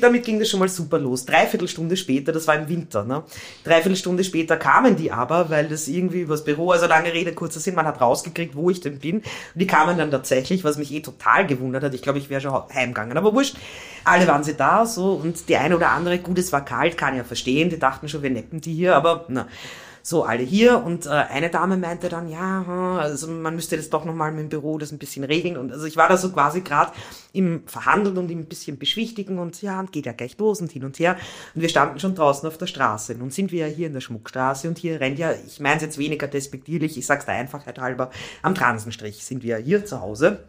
[0.00, 1.24] damit ging das schon mal super los.
[1.26, 3.24] Dreiviertel Stunde später, das war im Winter, ne?
[3.64, 7.58] Dreiviertel Stunde später kamen die aber, weil das irgendwie übers Büro, also lange Rede, kurzer
[7.58, 9.16] Sinn, man hat rausgekriegt, wo ich denn bin.
[9.16, 9.24] Und
[9.56, 11.92] die kamen dann tatsächlich, was mich eh total gewundert hat.
[11.92, 13.56] Ich glaube, ich wäre schon heimgegangen, aber wurscht.
[14.04, 17.16] Alle waren sie da, so, und die eine oder andere, gut, es war kalt, kann
[17.16, 19.48] ja verstehen, die dachten schon, wir neppen die hier, aber, na
[20.06, 20.84] so alle hier.
[20.84, 24.42] Und äh, eine Dame meinte dann, ja, hm, also man müsste das doch nochmal mit
[24.42, 25.56] dem Büro das ein bisschen regeln.
[25.56, 26.92] Und also ich war da so quasi gerade
[27.32, 30.70] im Verhandeln und im ein bisschen beschwichtigen und ja, und geht ja gleich los und
[30.70, 31.16] hin und her.
[31.56, 33.16] Und wir standen schon draußen auf der Straße.
[33.16, 35.82] Nun sind wir ja hier in der Schmuckstraße und hier rennt ja, ich meine es
[35.82, 38.10] jetzt weniger despektierlich, ich sag's der Einfachheit halber,
[38.42, 40.44] am Transenstrich sind wir hier zu Hause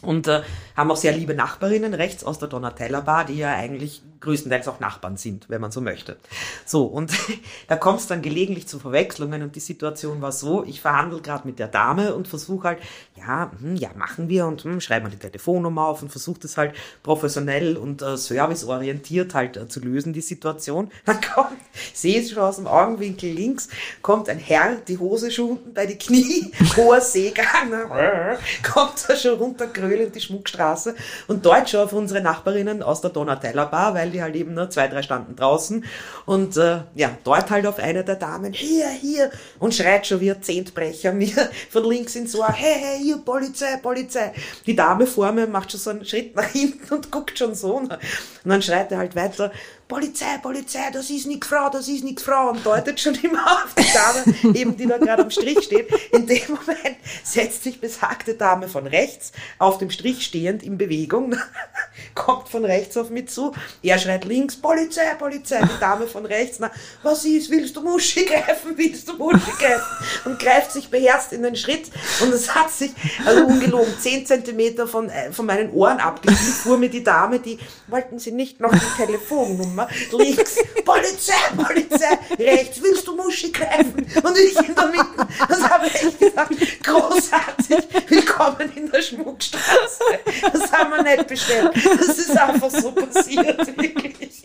[0.00, 0.42] und äh,
[0.76, 4.78] haben auch sehr liebe Nachbarinnen rechts aus der Donatella Bar, die ja eigentlich größtenteils auch
[4.78, 6.16] Nachbarn sind, wenn man so möchte.
[6.64, 7.12] So, und
[7.68, 11.46] da kommt es dann gelegentlich zu Verwechslungen und die Situation war so, ich verhandle gerade
[11.46, 12.78] mit der Dame und versuche halt,
[13.18, 16.56] ja, hm, ja, machen wir und hm, schreiben wir die Telefonnummer auf und versuche das
[16.56, 20.90] halt professionell und äh, serviceorientiert halt äh, zu lösen, die Situation.
[21.04, 21.58] Dann kommt,
[21.92, 23.68] sehe es schon aus dem Augenwinkel links,
[24.02, 29.16] kommt ein Herr, die Hose schon unten bei die Knie, hoher Seegang, ne, kommt da
[29.16, 30.94] schon runter grölend die Schmuckstraße
[31.26, 34.70] und dort schon auf unsere Nachbarinnen aus der Donatella Bar, weil die halt eben nur
[34.70, 35.84] zwei, drei standen draußen
[36.26, 40.30] und äh, ja, dort halt auf eine der Damen, hier, hier und schreit schon wie
[40.30, 44.32] ein Zehntbrecher mir von links ins Ohr, hey, hey, hier, Polizei, Polizei.
[44.66, 47.76] Die Dame vor mir macht schon so einen Schritt nach hinten und guckt schon so.
[47.76, 47.96] Und
[48.44, 49.50] dann schreit er halt weiter,
[49.88, 53.74] Polizei, Polizei, das ist nix Frau, das ist nix Frau und deutet schon immer auf
[53.74, 55.88] die Dame, eben die da gerade am Strich steht.
[56.12, 61.36] In dem Moment setzt sich besagte Dame von rechts, auf dem Strich stehend in Bewegung,
[62.14, 66.58] kommt von rechts auf mich zu, er schreit links, Polizei, Polizei, die Dame von rechts,
[66.60, 66.70] na,
[67.02, 69.86] was ist, willst du Muschi greifen, willst du Muschi greifen?
[70.26, 72.90] Und greift sich beherzt in den Schritt und es hat sich,
[73.24, 77.58] also ungelogen, zehn Zentimeter von, äh, von meinen Ohren abgeschnitten, fuhr mir die Dame, die,
[77.86, 79.88] wollten sie nicht noch die Telefonnummer immer.
[80.12, 84.06] Links, Polizei, Polizei, rechts, willst du Muschi greifen?
[84.22, 85.28] Und ich in der Mitte.
[85.48, 86.52] Das habe ich gesagt,
[86.82, 90.04] großartig, willkommen in der Schmuckstraße.
[90.52, 91.70] Das haben wir nicht bestellt.
[91.74, 94.44] Das ist einfach so passiert, wirklich.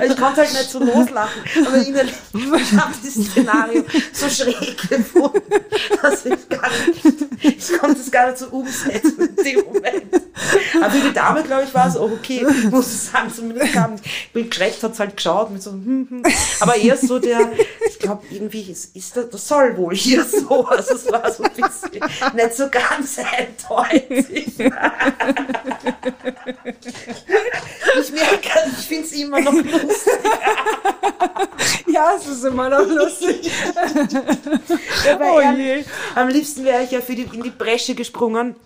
[0.00, 4.88] Also ich konnte halt nicht so loslachen, aber innerlich, ich habe dieses Szenario so schräg
[4.88, 5.42] gefunden,
[6.00, 10.22] dass ich gar nicht, ich konnte es gar nicht so umsetzen in dem Moment.
[10.74, 13.96] Aber für die Dame, glaube ich, war es auch okay, muss ich sagen, zumindest kam,
[14.32, 16.22] bin geschreckt, hat es halt geschaut, mit so, hm, hm.
[16.60, 17.52] aber eher so der,
[17.88, 21.44] ich glaube, irgendwie ist, ist das, das soll wohl hier so, also es war so
[21.44, 24.52] ein bisschen, nicht so ganz eindeutig.
[28.00, 28.48] Ich merke,
[28.78, 30.12] ich finde es immer noch lustig.
[31.86, 33.50] ja, es ist immer noch lustig.
[35.20, 35.84] oh je.
[36.14, 38.56] Am liebsten wäre ich ja für die, in die Bresche gesprungen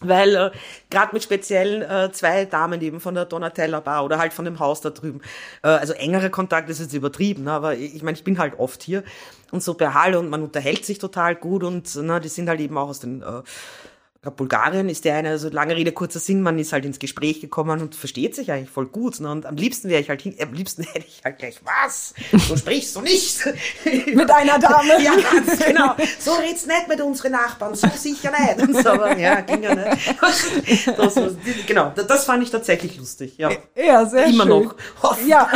[0.00, 0.50] weil äh,
[0.88, 4.58] gerade mit speziellen äh, zwei Damen eben von der Donatella Bar oder halt von dem
[4.58, 5.20] Haus da drüben,
[5.62, 8.82] äh, also engere Kontakt ist jetzt übertrieben, ne, aber ich meine, ich bin halt oft
[8.82, 9.04] hier
[9.50, 12.60] und so bei Halle und man unterhält sich total gut und na, die sind halt
[12.60, 13.42] eben auch aus den äh,
[13.79, 13.79] ich
[14.28, 17.80] Bulgarien ist der eine, also lange Rede, kurzer Sinn, man ist halt ins Gespräch gekommen
[17.80, 19.18] und versteht sich eigentlich voll gut.
[19.18, 19.30] Ne?
[19.30, 22.12] Und am liebsten wäre ich halt hin, am liebsten hätte ich halt gleich, was?
[22.46, 23.42] So sprichst du nicht.
[24.14, 25.02] Mit einer Dame.
[25.02, 25.94] ja, ganz genau.
[26.18, 28.60] So red's nicht mit unseren Nachbarn, so sicher nicht.
[28.68, 30.14] Und so, aber ja, ging ja nicht.
[30.20, 33.50] Das, das, genau, das fand ich tatsächlich lustig, ja.
[33.74, 34.64] Ja, sehr Immer schön.
[34.64, 34.74] noch.
[35.02, 35.28] Hoffen.
[35.28, 35.50] Ja,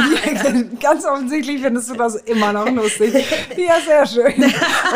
[0.80, 3.26] ganz offensichtlich findest du das immer noch lustig.
[3.56, 4.42] Ja, sehr schön.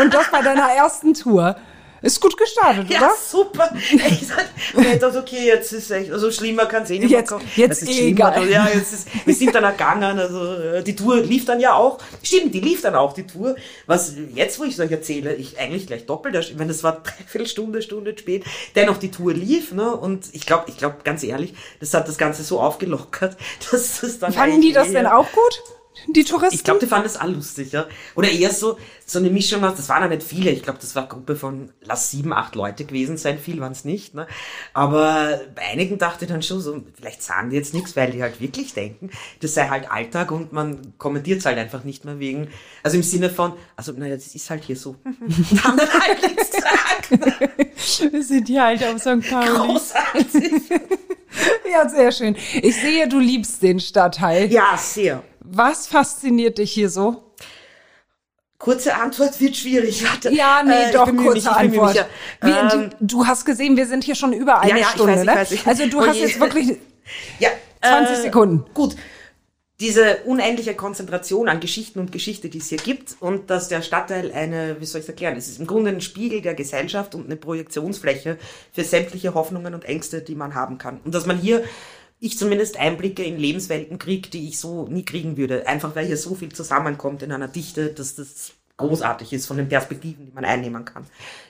[0.01, 1.55] Und das bei deiner ersten Tour.
[2.01, 3.11] Ist gut gestartet, Ja, oder?
[3.29, 3.71] super.
[3.91, 4.45] Ich dachte,
[4.93, 7.51] ich dachte, okay, jetzt ist echt, also schlimmer kann es eh nicht Jetzt- mehr kommen.
[7.57, 8.37] jetzt ist eh schlimmer.
[8.37, 8.49] egal.
[8.49, 11.99] Ja, jetzt ist, wir sind dann ergangen, also äh, die Tour lief dann ja auch.
[12.23, 13.57] Stimmt, die lief dann auch, die Tour.
[13.87, 17.03] Was jetzt, wo ich es euch erzähle, ich eigentlich gleich doppelt, ich meine, das war
[17.03, 18.45] dreiviertel Stunde, Stunde spät,
[18.77, 22.17] dennoch die Tour lief, ne, und ich glaube, ich glaube, ganz ehrlich, das hat das
[22.19, 23.37] Ganze so aufgelockert,
[23.73, 25.63] dass das dann Fanden die das eh- denn auch gut?
[26.07, 26.55] Die Touristen?
[26.55, 27.87] ich glaube, die fanden das auch lustig, ja.
[28.15, 30.95] Oder eher so, so eine Mischung aus, das waren ja nicht viele, ich glaube, das
[30.95, 34.27] war eine Gruppe von, lass sieben, acht Leute gewesen sein, viel waren es nicht, ne.
[34.73, 38.23] Aber bei einigen dachte ich dann schon so, vielleicht sagen die jetzt nichts, weil die
[38.23, 42.19] halt wirklich denken, das sei halt Alltag und man kommentiert es halt einfach nicht mehr
[42.19, 42.49] wegen,
[42.83, 44.97] also im Sinne von, also naja, das ist halt hier so.
[45.05, 48.13] Und haben dann halt nichts gesagt.
[48.13, 49.29] Wir sind hier halt auf St.
[49.29, 49.49] Pauli.
[49.49, 50.63] Großartig.
[51.71, 52.37] Ja, sehr schön.
[52.63, 54.51] Ich sehe, du liebst den Stadtteil.
[54.51, 55.23] Ja, sehr.
[55.51, 57.23] Was fasziniert dich hier so?
[58.59, 60.05] Kurze Antwort wird schwierig.
[60.05, 60.31] Warte.
[60.33, 61.95] Ja, nee, Äh, doch, kurze mich, Antwort.
[61.95, 62.71] mich, ja.
[62.73, 65.21] Ähm, du, hast gesehen, wir sind hier schon über eine Ja, ja, ich Stunde, weiß,
[65.21, 65.35] ich ne?
[65.35, 66.23] weiß, ich- Also du Oh hast je.
[66.27, 66.77] jetzt wirklich
[67.39, 67.51] Ja,
[67.83, 68.65] 20 Sekunden.
[68.75, 68.97] Gut.
[69.81, 74.33] Diese unendliche Konzentration an Geschichten und Geschichte, die es hier gibt, und dass der Stadtteil
[74.33, 77.27] eine, wie soll ich es erklären, es ist im Grunde ein Spiegel der Gesellschaft und
[77.27, 78.39] eine Projektionsfläche
[78.73, 80.99] für sämtliche Hoffnungen und Ängste, die man haben kann.
[81.05, 81.63] Und dass man hier,
[82.21, 85.67] ich zumindest Einblicke in Lebenswelten kriege, die ich so nie kriegen würde.
[85.67, 89.69] Einfach weil hier so viel zusammenkommt in einer Dichte, dass das großartig ist von den
[89.69, 91.05] Perspektiven, die man einnehmen kann.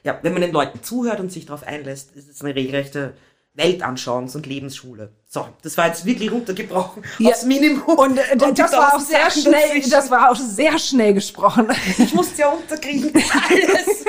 [0.04, 3.14] Ja, wenn man den Leuten zuhört und sich darauf einlässt, ist es eine regelrechte
[3.56, 5.10] Weltanschauungs- und Lebensschule.
[5.28, 7.30] So, das war jetzt wirklich runtergebrochen Ja.
[7.30, 7.82] aufs Minimum.
[7.98, 9.90] Und, äh, die das war auch sehr Sachen schnell, dazwischen.
[9.90, 11.66] das war auch sehr schnell gesprochen.
[11.98, 13.10] ich musste ja unterkriegen.
[13.50, 14.04] Alles.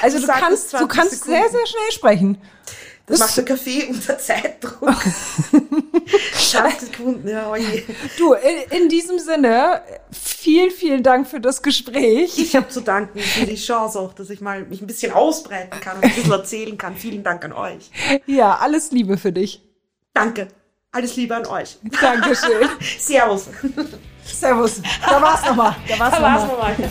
[0.00, 1.40] Also du kannst, du 20 kannst Sekunden.
[1.40, 2.38] sehr, sehr schnell sprechen.
[3.06, 4.94] Das macht der Kaffee unter Zeitdruck.
[6.34, 7.82] 20 Sekunden, ja, oje.
[8.16, 12.38] Du, in, in diesem Sinne, vielen, vielen Dank für das Gespräch.
[12.38, 15.80] Ich habe zu danken für die Chance auch, dass ich mal mich ein bisschen ausbreiten
[15.80, 16.96] kann und ein bisschen erzählen kann.
[16.96, 17.90] Vielen Dank an euch.
[18.26, 19.60] Ja, alles Liebe für dich.
[20.14, 20.48] Danke.
[20.92, 21.78] Alles Liebe an euch.
[22.00, 22.68] Dankeschön.
[22.98, 23.46] Servus.
[24.24, 24.82] Servus.
[25.08, 25.74] Da war's nochmal.
[25.88, 26.72] Da war's Da war's nochmal.
[26.72, 26.90] nochmal.